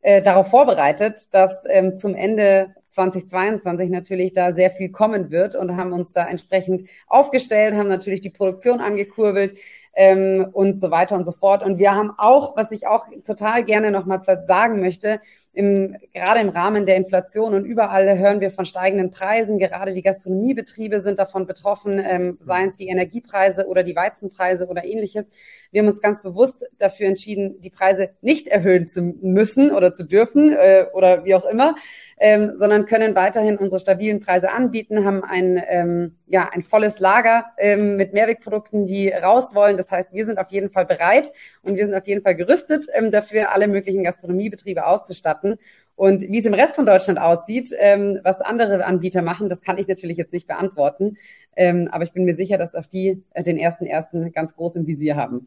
[0.00, 5.76] äh, darauf vorbereitet, dass ähm, zum Ende 2022 natürlich da sehr viel kommen wird und
[5.76, 9.54] haben uns da entsprechend aufgestellt, haben natürlich die Produktion angekurbelt
[9.96, 11.62] ähm, und so weiter und so fort.
[11.62, 15.20] Und wir haben auch, was ich auch total gerne nochmal sagen möchte,
[15.52, 19.58] im, gerade im Rahmen der Inflation und überall hören wir von steigenden Preisen.
[19.58, 24.84] Gerade die Gastronomiebetriebe sind davon betroffen, ähm, seien es die Energiepreise oder die Weizenpreise oder
[24.84, 25.30] ähnliches.
[25.70, 30.04] Wir haben uns ganz bewusst dafür entschieden, die Preise nicht erhöhen zu müssen oder zu
[30.04, 31.76] dürfen äh, oder wie auch immer,
[32.18, 37.46] ähm, sondern können weiterhin unsere stabilen Preise anbieten, haben ein, ähm, ja, ein volles Lager
[37.58, 39.76] ähm, mit Mehrwegprodukten, die raus wollen.
[39.76, 42.86] Das heißt, wir sind auf jeden Fall bereit und wir sind auf jeden Fall gerüstet,
[42.94, 45.56] ähm, dafür alle möglichen Gastronomiebetriebe auszustatten.
[45.96, 49.78] Und wie es im Rest von Deutschland aussieht, ähm, was andere Anbieter machen, das kann
[49.78, 51.16] ich natürlich jetzt nicht beantworten.
[51.56, 54.76] Ähm, aber ich bin mir sicher, dass auch die äh, den ersten ersten ganz groß
[54.76, 55.46] im Visier haben.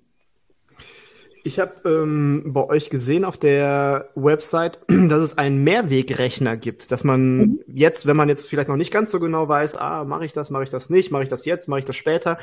[1.43, 7.03] Ich habe ähm, bei euch gesehen auf der Website, dass es einen Mehrwegrechner gibt, dass
[7.03, 7.59] man mhm.
[7.67, 10.49] jetzt, wenn man jetzt vielleicht noch nicht ganz so genau weiß, ah, mache ich das,
[10.49, 12.37] mache ich das nicht, mache ich das jetzt, mache ich das später,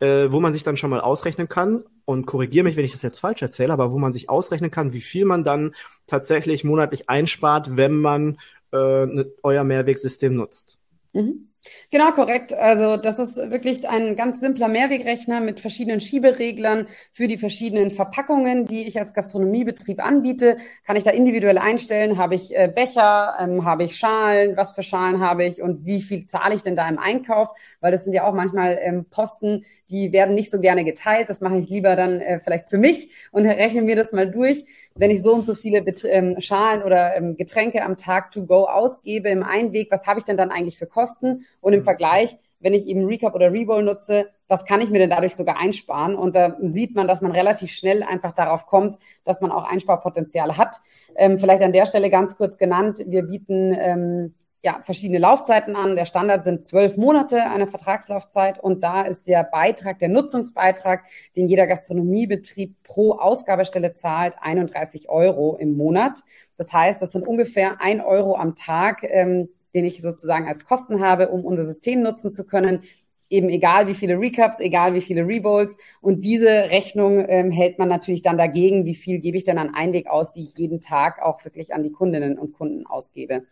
[0.00, 3.02] äh, wo man sich dann schon mal ausrechnen kann und korrigiere mich, wenn ich das
[3.02, 5.74] jetzt falsch erzähle, aber wo man sich ausrechnen kann, wie viel man dann
[6.06, 8.38] tatsächlich monatlich einspart, wenn man
[8.72, 10.78] äh, ne, euer Mehrwegsystem nutzt.
[11.12, 11.48] Mhm.
[11.90, 12.52] Genau, korrekt.
[12.52, 18.66] Also das ist wirklich ein ganz simpler Mehrwegrechner mit verschiedenen Schiebereglern für die verschiedenen Verpackungen,
[18.66, 20.56] die ich als Gastronomiebetrieb anbiete.
[20.86, 24.82] Kann ich da individuell einstellen, habe ich äh, Becher, ähm, habe ich Schalen, was für
[24.82, 27.50] Schalen habe ich und wie viel zahle ich denn da im Einkauf?
[27.80, 31.28] Weil das sind ja auch manchmal ähm, Posten, die werden nicht so gerne geteilt.
[31.28, 34.64] Das mache ich lieber dann äh, vielleicht für mich und rechne mir das mal durch.
[34.94, 39.28] Wenn ich so und so viele ähm, Schalen oder Getränke am Tag to go ausgebe
[39.28, 41.44] im Einweg, was habe ich denn dann eigentlich für Kosten?
[41.60, 41.84] Und im mhm.
[41.84, 45.58] Vergleich, wenn ich eben Recap oder Rebowl nutze, was kann ich mir denn dadurch sogar
[45.58, 46.14] einsparen?
[46.14, 50.58] Und da sieht man, dass man relativ schnell einfach darauf kommt, dass man auch Einsparpotenziale
[50.58, 50.76] hat.
[51.16, 55.96] Ähm, vielleicht an der Stelle ganz kurz genannt, wir bieten ähm, ja, verschiedene Laufzeiten an.
[55.96, 58.58] Der Standard sind zwölf Monate, eine Vertragslaufzeit.
[58.58, 61.04] Und da ist der Beitrag, der Nutzungsbeitrag,
[61.36, 66.20] den jeder Gastronomiebetrieb pro Ausgabestelle zahlt, 31 Euro im Monat.
[66.58, 71.00] Das heißt, das sind ungefähr ein Euro am Tag, ähm, den ich sozusagen als Kosten
[71.00, 72.82] habe, um unser System nutzen zu können.
[73.28, 75.76] Eben egal wie viele Recaps, egal wie viele Rebowls.
[76.00, 79.72] Und diese Rechnung ähm, hält man natürlich dann dagegen, wie viel gebe ich denn an
[79.72, 83.44] Einweg aus, die ich jeden Tag auch wirklich an die Kundinnen und Kunden ausgebe.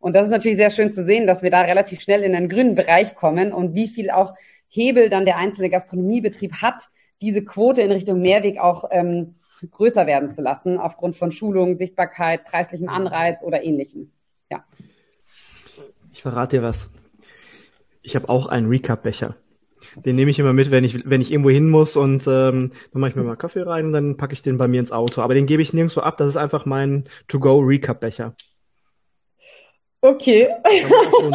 [0.00, 2.48] Und das ist natürlich sehr schön zu sehen, dass wir da relativ schnell in einen
[2.48, 4.34] grünen Bereich kommen und wie viel auch
[4.68, 6.88] Hebel dann der einzelne Gastronomiebetrieb hat,
[7.20, 9.34] diese Quote in Richtung Mehrweg auch ähm,
[9.70, 14.10] größer werden zu lassen, aufgrund von Schulung, Sichtbarkeit, preislichem Anreiz oder ähnlichem.
[14.50, 14.64] Ja.
[16.20, 16.90] Ich verrate dir was.
[18.02, 19.36] Ich habe auch einen Recap-Becher.
[20.04, 23.00] Den nehme ich immer mit, wenn ich, wenn ich irgendwo hin muss und ähm, dann
[23.00, 25.22] mache ich mir mal Kaffee rein und dann packe ich den bei mir ins Auto.
[25.22, 26.18] Aber den gebe ich nirgendwo ab.
[26.18, 28.34] Das ist einfach mein To-Go-Recap-Becher.
[30.02, 30.48] Okay.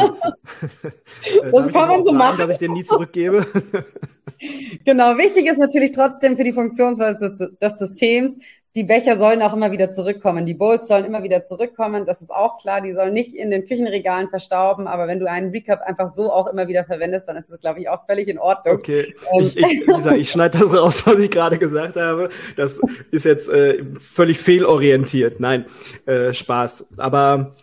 [1.52, 2.38] das kann man so sagen, machen.
[2.38, 3.48] Dass ich den nie zurückgebe.
[4.86, 8.38] genau, wichtig ist natürlich trotzdem für die Funktionsweise des, des, Systems,
[8.76, 10.46] die Becher sollen auch immer wieder zurückkommen.
[10.46, 12.06] Die Bowls sollen immer wieder zurückkommen.
[12.06, 12.82] Das ist auch klar.
[12.82, 14.86] Die sollen nicht in den Küchenregalen verstauben.
[14.88, 17.80] Aber wenn du einen Recap einfach so auch immer wieder verwendest, dann ist das, glaube
[17.80, 18.76] ich, auch völlig in Ordnung.
[18.76, 19.16] Okay.
[19.32, 19.46] Ähm.
[19.46, 22.30] Ich, ich, Lisa, ich schneide das raus, was ich gerade gesagt habe.
[22.58, 22.78] Das
[23.12, 25.40] ist jetzt äh, völlig fehlorientiert.
[25.40, 25.66] Nein,
[26.06, 27.00] äh, Spaß.
[27.00, 27.54] Aber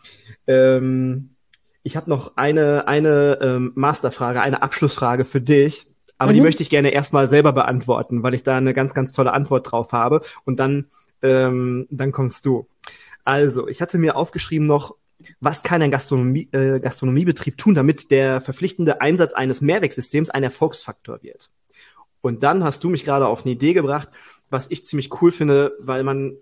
[0.46, 1.36] ähm,
[1.82, 5.88] ich habe noch eine, eine ähm, Masterfrage, eine Abschlussfrage für dich.
[6.16, 6.36] Aber mhm.
[6.36, 9.72] die möchte ich gerne erstmal selber beantworten, weil ich da eine ganz, ganz tolle Antwort
[9.72, 10.20] drauf habe.
[10.44, 10.86] Und dann,
[11.22, 12.66] ähm, dann kommst du.
[13.24, 14.96] Also, ich hatte mir aufgeschrieben noch,
[15.40, 21.22] was kann ein Gastronomie, äh, Gastronomiebetrieb tun, damit der verpflichtende Einsatz eines Mehrwegsystems ein Erfolgsfaktor
[21.22, 21.50] wird?
[22.20, 24.08] Und dann hast du mich gerade auf eine Idee gebracht,
[24.48, 26.36] was ich ziemlich cool finde, weil man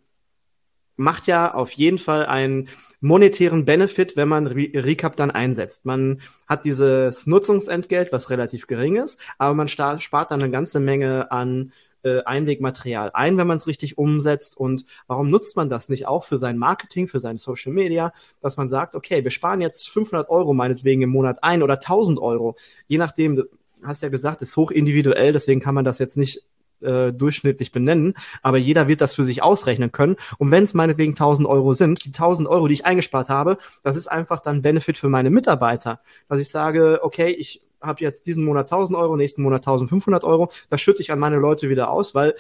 [0.97, 2.69] macht ja auf jeden Fall einen
[3.01, 5.87] monetären Benefit, wenn man Re Recap dann einsetzt.
[5.87, 11.33] Man hat dieses Nutzungsentgelt, was relativ gering ist, aber man spart dann eine ganze Menge
[11.33, 14.57] an äh, Einwegmaterial ein, wenn man es richtig umsetzt.
[14.57, 18.57] Und warum nutzt man das nicht auch für sein Marketing, für sein Social Media, dass
[18.57, 22.57] man sagt, okay, wir sparen jetzt 500 Euro meinetwegen im Monat ein oder 1000 Euro,
[22.87, 23.45] je nachdem,
[23.83, 26.43] hast ja gesagt, ist hoch individuell, deswegen kann man das jetzt nicht
[26.83, 30.17] äh, durchschnittlich benennen, aber jeder wird das für sich ausrechnen können.
[30.39, 33.97] Und wenn es meinetwegen 1000 Euro sind, die 1000 Euro, die ich eingespart habe, das
[33.97, 38.45] ist einfach dann Benefit für meine Mitarbeiter, dass ich sage, okay, ich habe jetzt diesen
[38.45, 42.15] Monat 1000 Euro, nächsten Monat 1500 Euro, das schütte ich an meine Leute wieder aus,
[42.15, 42.35] weil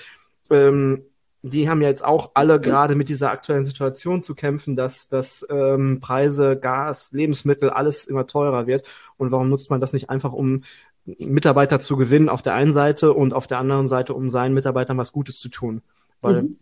[0.50, 1.04] ähm,
[1.42, 5.46] die haben ja jetzt auch alle gerade mit dieser aktuellen Situation zu kämpfen, dass, dass
[5.48, 8.86] ähm, Preise, Gas, Lebensmittel, alles immer teurer wird.
[9.16, 10.62] Und warum nutzt man das nicht einfach, um
[11.06, 14.98] Mitarbeiter zu gewinnen auf der einen Seite und auf der anderen Seite, um seinen Mitarbeitern
[14.98, 15.82] was Gutes zu tun?
[16.20, 16.58] Weil mhm.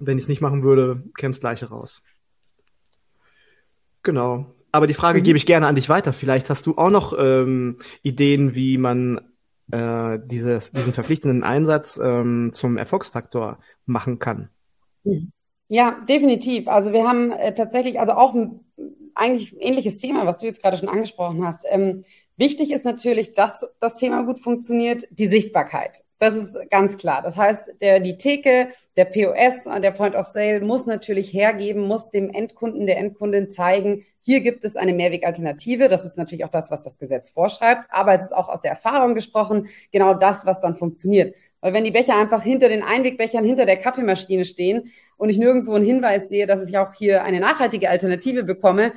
[0.00, 2.02] wenn ich es nicht machen würde, käme es gleiche raus.
[4.02, 4.46] Genau.
[4.76, 5.24] Aber die Frage mhm.
[5.24, 6.12] gebe ich gerne an dich weiter.
[6.12, 9.20] Vielleicht hast du auch noch ähm, Ideen, wie man
[9.72, 14.50] äh, dieses, diesen verpflichtenden Einsatz ähm, zum Erfolgsfaktor machen kann.
[15.04, 15.32] Mhm.
[15.68, 16.68] Ja, definitiv.
[16.68, 18.60] Also wir haben äh, tatsächlich, also auch ein
[19.14, 21.64] eigentlich ähnliches Thema, was du jetzt gerade schon angesprochen hast.
[21.70, 22.04] Ähm,
[22.36, 26.04] wichtig ist natürlich, dass das Thema gut funktioniert, die Sichtbarkeit.
[26.18, 27.20] Das ist ganz klar.
[27.22, 32.08] Das heißt, der, die Theke, der POS, der Point of Sale muss natürlich hergeben, muss
[32.08, 35.88] dem Endkunden, der Endkundin zeigen, hier gibt es eine Mehrwegalternative.
[35.88, 37.86] Das ist natürlich auch das, was das Gesetz vorschreibt.
[37.90, 41.36] Aber es ist auch aus der Erfahrung gesprochen, genau das, was dann funktioniert.
[41.60, 45.74] Weil wenn die Becher einfach hinter den Einwegbechern, hinter der Kaffeemaschine stehen und ich nirgendwo
[45.74, 48.92] einen Hinweis sehe, dass ich auch hier eine nachhaltige Alternative bekomme,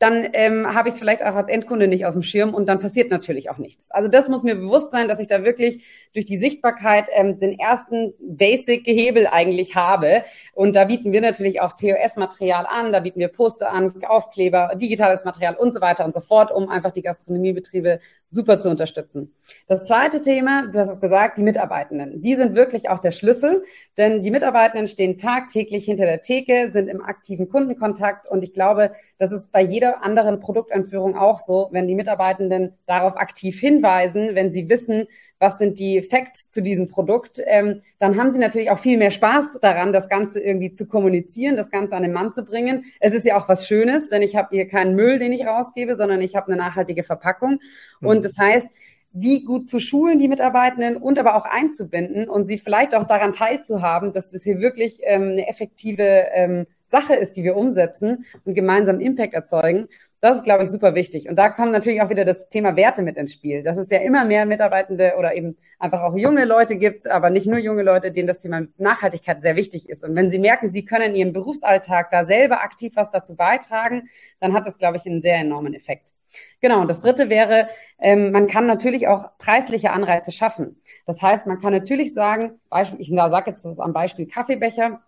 [0.00, 2.80] dann ähm, habe ich es vielleicht auch als Endkunde nicht auf dem Schirm und dann
[2.80, 3.90] passiert natürlich auch nichts.
[3.90, 5.84] Also das muss mir bewusst sein, dass ich da wirklich
[6.14, 10.24] durch die Sichtbarkeit ähm, den ersten Basic-Gehebel eigentlich habe.
[10.54, 15.26] Und da bieten wir natürlich auch POS-Material an, da bieten wir Poster an, Aufkleber, digitales
[15.26, 19.34] Material und so weiter und so fort, um einfach die Gastronomiebetriebe super zu unterstützen.
[19.66, 22.22] Das zweite Thema, du hast es gesagt, die Mitarbeitenden.
[22.22, 23.64] Die sind wirklich auch der Schlüssel,
[23.96, 28.92] denn die Mitarbeitenden stehen tagtäglich hinter der Theke, sind im aktiven Kundenkontakt und ich glaube,
[29.18, 34.52] das ist bei jeder anderen Produkteinführung auch so, wenn die Mitarbeitenden darauf aktiv hinweisen, wenn
[34.52, 35.06] sie wissen,
[35.40, 39.10] was sind die Facts zu diesem Produkt, ähm, dann haben sie natürlich auch viel mehr
[39.10, 42.84] Spaß daran, das Ganze irgendwie zu kommunizieren, das Ganze an den Mann zu bringen.
[43.00, 45.96] Es ist ja auch was Schönes, denn ich habe hier keinen Müll, den ich rausgebe,
[45.96, 47.58] sondern ich habe eine nachhaltige Verpackung.
[48.00, 48.08] Mhm.
[48.08, 48.68] Und das heißt,
[49.12, 53.32] die gut zu schulen, die Mitarbeitenden, und aber auch einzubinden und sie vielleicht auch daran
[53.32, 58.54] teilzuhaben, dass es hier wirklich ähm, eine effektive ähm, Sache ist, die wir umsetzen und
[58.54, 59.88] gemeinsam Impact erzeugen.
[60.22, 61.30] Das ist, glaube ich, super wichtig.
[61.30, 63.62] Und da kommt natürlich auch wieder das Thema Werte mit ins Spiel.
[63.62, 67.46] Dass es ja immer mehr Mitarbeitende oder eben einfach auch junge Leute gibt, aber nicht
[67.46, 70.04] nur junge Leute, denen das Thema Nachhaltigkeit sehr wichtig ist.
[70.04, 74.10] Und wenn sie merken, sie können in ihrem Berufsalltag da selber aktiv was dazu beitragen,
[74.40, 76.12] dann hat das, glaube ich, einen sehr enormen Effekt.
[76.60, 80.80] Genau, und das Dritte wäre, ähm, man kann natürlich auch preisliche Anreize schaffen.
[81.06, 85.00] Das heißt, man kann natürlich sagen, Beispiel, ich sage jetzt das am Beispiel Kaffeebecher,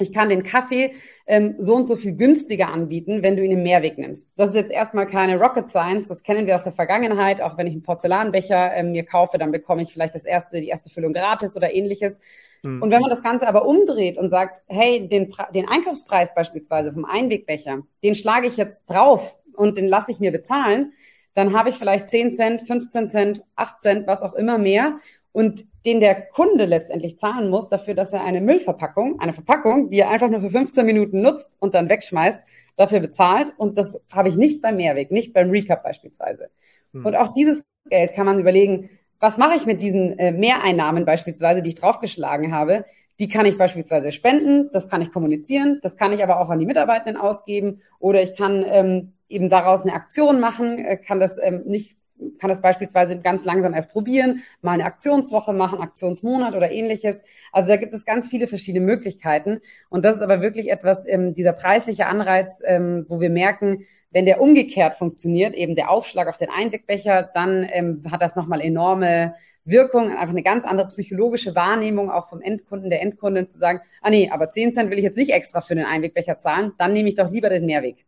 [0.00, 0.94] ich kann den Kaffee
[1.26, 4.28] ähm, so und so viel günstiger anbieten, wenn du ihn im Mehrweg nimmst.
[4.36, 7.40] Das ist jetzt erstmal keine Rocket Science, das kennen wir aus der Vergangenheit.
[7.40, 10.68] Auch wenn ich einen Porzellanbecher ähm, mir kaufe, dann bekomme ich vielleicht das erste, die
[10.68, 12.20] erste Füllung gratis oder ähnliches.
[12.64, 12.82] Mhm.
[12.82, 17.04] Und wenn man das Ganze aber umdreht und sagt, hey, den, den Einkaufspreis beispielsweise vom
[17.04, 20.92] Einwegbecher, den schlage ich jetzt drauf und den lasse ich mir bezahlen,
[21.34, 24.98] dann habe ich vielleicht 10 Cent, 15 Cent, 8 Cent, was auch immer mehr
[25.38, 30.00] und den der Kunde letztendlich zahlen muss dafür, dass er eine Müllverpackung, eine Verpackung, die
[30.00, 32.40] er einfach nur für 15 Minuten nutzt und dann wegschmeißt,
[32.74, 33.52] dafür bezahlt.
[33.56, 36.50] Und das habe ich nicht beim Mehrweg, nicht beim Recap beispielsweise.
[36.92, 37.06] Hm.
[37.06, 41.62] Und auch dieses Geld kann man überlegen, was mache ich mit diesen äh, Mehreinnahmen beispielsweise,
[41.62, 42.84] die ich draufgeschlagen habe?
[43.20, 46.58] Die kann ich beispielsweise spenden, das kann ich kommunizieren, das kann ich aber auch an
[46.58, 51.38] die Mitarbeitenden ausgeben oder ich kann ähm, eben daraus eine Aktion machen, äh, kann das
[51.40, 51.96] ähm, nicht
[52.38, 57.22] kann das beispielsweise ganz langsam erst probieren, mal eine Aktionswoche machen, Aktionsmonat oder ähnliches.
[57.52, 59.60] Also da gibt es ganz viele verschiedene Möglichkeiten.
[59.88, 64.24] Und das ist aber wirklich etwas, ähm, dieser preisliche Anreiz, ähm, wo wir merken, wenn
[64.24, 69.34] der umgekehrt funktioniert, eben der Aufschlag auf den Einwegbecher, dann ähm, hat das nochmal enorme
[69.64, 74.08] Wirkung, einfach eine ganz andere psychologische Wahrnehmung auch vom Endkunden, der Endkundin zu sagen, ah
[74.08, 77.08] nee, aber 10 Cent will ich jetzt nicht extra für den Einwegbecher zahlen, dann nehme
[77.08, 78.06] ich doch lieber den Mehrweg.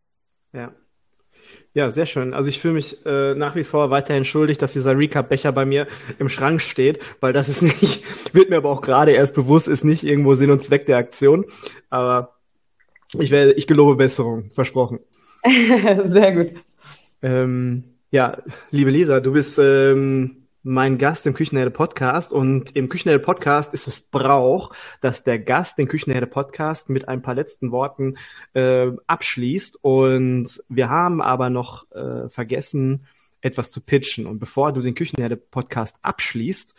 [0.55, 0.73] Ja,
[1.73, 2.35] ja, sehr schön.
[2.35, 5.87] Also ich fühle mich äh, nach wie vor weiterhin schuldig, dass dieser Recap-Becher bei mir
[6.19, 8.05] im Schrank steht, weil das ist nicht,
[8.35, 11.45] wird mir aber auch gerade erst bewusst, ist nicht irgendwo Sinn und Zweck der Aktion.
[11.89, 12.37] Aber
[13.19, 15.01] ich werde, ich gelobe Besserung, versprochen.
[16.05, 16.53] sehr gut.
[17.23, 18.39] Ähm, ja,
[18.71, 22.33] liebe Lisa, du bist ähm, mein Gast im Küchenherde Podcast.
[22.33, 27.23] Und im Küchenherde Podcast ist es Brauch, dass der Gast den Küchenherde Podcast mit ein
[27.23, 28.17] paar letzten Worten
[28.53, 29.79] äh, abschließt.
[29.83, 33.07] Und wir haben aber noch äh, vergessen,
[33.41, 34.27] etwas zu pitchen.
[34.27, 36.75] Und bevor du den Küchenherde Podcast abschließt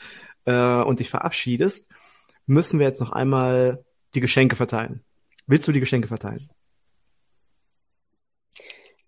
[0.45, 1.89] äh, und dich verabschiedest,
[2.45, 5.01] müssen wir jetzt noch einmal die Geschenke verteilen.
[5.47, 6.49] Willst du die Geschenke verteilen?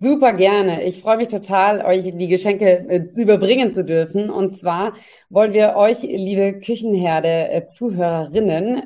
[0.04, 0.84] Super gerne.
[0.84, 4.30] Ich freue mich total, euch die Geschenke äh, überbringen zu dürfen.
[4.30, 4.95] Und zwar
[5.30, 7.66] wollen wir euch, liebe Küchenherde äh,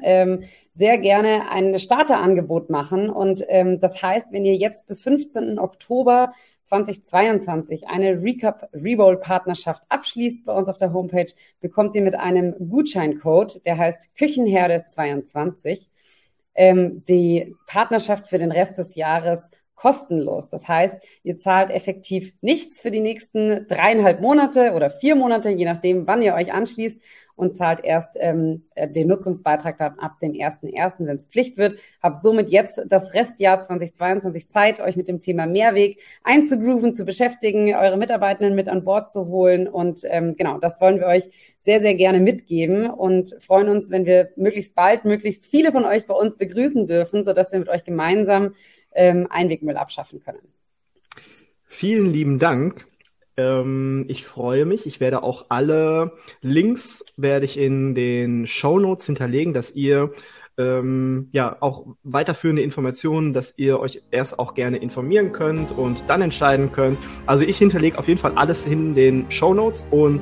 [0.04, 3.10] ähm, sehr gerne ein Starterangebot machen.
[3.10, 5.58] Und ähm, das heißt, wenn ihr jetzt bis 15.
[5.58, 6.34] Oktober
[6.66, 12.54] 2022 eine Recap Reroll Partnerschaft abschließt bei uns auf der Homepage, bekommt ihr mit einem
[12.70, 15.90] Gutscheincode, der heißt Küchenherde 22,
[16.54, 20.50] ähm, die Partnerschaft für den Rest des Jahres kostenlos.
[20.50, 25.66] Das heißt, ihr zahlt effektiv nichts für die nächsten dreieinhalb Monate oder vier Monate, je
[25.66, 27.00] nachdem, wann ihr euch anschließt
[27.38, 31.78] und zahlt erst ähm, äh, den Nutzungsbeitrag dann ab dem 1.1., wenn es Pflicht wird.
[32.02, 37.76] Habt somit jetzt das Restjahr 2022 Zeit, euch mit dem Thema Mehrweg einzugrooven, zu beschäftigen,
[37.76, 39.68] eure Mitarbeitenden mit an Bord zu holen.
[39.68, 44.06] Und ähm, genau, das wollen wir euch sehr, sehr gerne mitgeben und freuen uns, wenn
[44.06, 47.84] wir möglichst bald, möglichst viele von euch bei uns begrüßen dürfen, sodass wir mit euch
[47.84, 48.56] gemeinsam
[48.94, 50.54] ähm, Einwegmüll abschaffen können.
[51.64, 52.88] Vielen lieben Dank.
[53.36, 54.86] Ähm, ich freue mich.
[54.86, 60.12] Ich werde auch alle Links werde ich in den Show Notes hinterlegen, dass ihr
[60.58, 66.22] ähm, ja auch weiterführende Informationen, dass ihr euch erst auch gerne informieren könnt und dann
[66.22, 66.98] entscheiden könnt.
[67.28, 70.22] Also ich hinterlege auf jeden Fall alles in den Show Notes und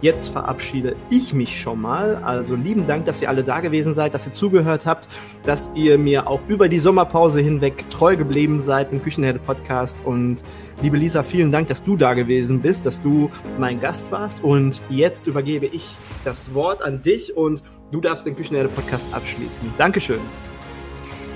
[0.00, 2.16] Jetzt verabschiede ich mich schon mal.
[2.24, 5.08] Also lieben Dank, dass ihr alle da gewesen seid, dass ihr zugehört habt,
[5.44, 9.98] dass ihr mir auch über die Sommerpause hinweg treu geblieben seid im Küchenherde Podcast.
[10.04, 10.38] Und
[10.82, 13.28] liebe Lisa, vielen Dank, dass du da gewesen bist, dass du
[13.58, 14.42] mein Gast warst.
[14.42, 15.84] Und jetzt übergebe ich
[16.24, 19.68] das Wort an dich und du darfst den Küchenherde Podcast abschließen.
[19.78, 20.20] Dankeschön.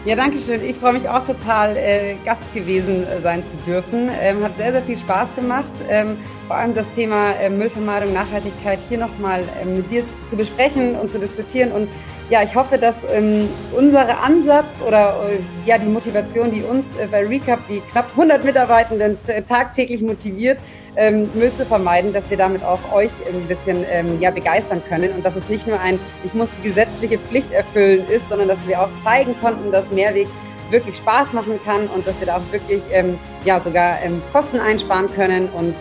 [0.05, 0.65] Ja, danke schön.
[0.65, 4.11] Ich freue mich auch total, äh, Gast gewesen äh, sein zu dürfen.
[4.21, 5.71] Ähm, hat sehr, sehr viel Spaß gemacht.
[5.89, 6.17] Ähm,
[6.49, 11.13] vor allem das Thema äh, Müllvermeidung, Nachhaltigkeit hier nochmal ähm, mit dir zu besprechen und
[11.13, 11.71] zu diskutieren.
[11.71, 11.89] Und
[12.33, 17.07] ja, ich hoffe, dass ähm, unser Ansatz oder äh, ja die Motivation, die uns äh,
[17.07, 20.59] bei Recap, die knapp 100 Mitarbeitenden tagtäglich motiviert,
[20.97, 25.13] ähm, Müll zu vermeiden, dass wir damit auch euch ein bisschen ähm, ja, begeistern können.
[25.13, 28.67] Und dass es nicht nur ein, ich muss die gesetzliche Pflicht erfüllen ist, sondern dass
[28.67, 30.29] wir auch zeigen konnten, dass Mehrweg
[30.71, 34.59] wirklich Spaß machen kann und dass wir da auch wirklich ähm, ja, sogar ähm, Kosten
[34.59, 35.75] einsparen können und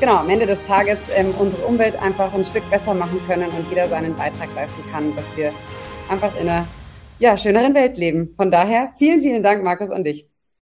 [0.00, 3.68] genau am Ende des Tages ähm, unsere Umwelt einfach ein Stück besser machen können und
[3.68, 5.52] jeder seinen Beitrag leisten kann, dass wir
[6.08, 6.66] einfach in einer
[7.18, 8.34] ja, schöneren Welt leben.
[8.36, 10.28] Von daher vielen, vielen Dank, Markus, an dich.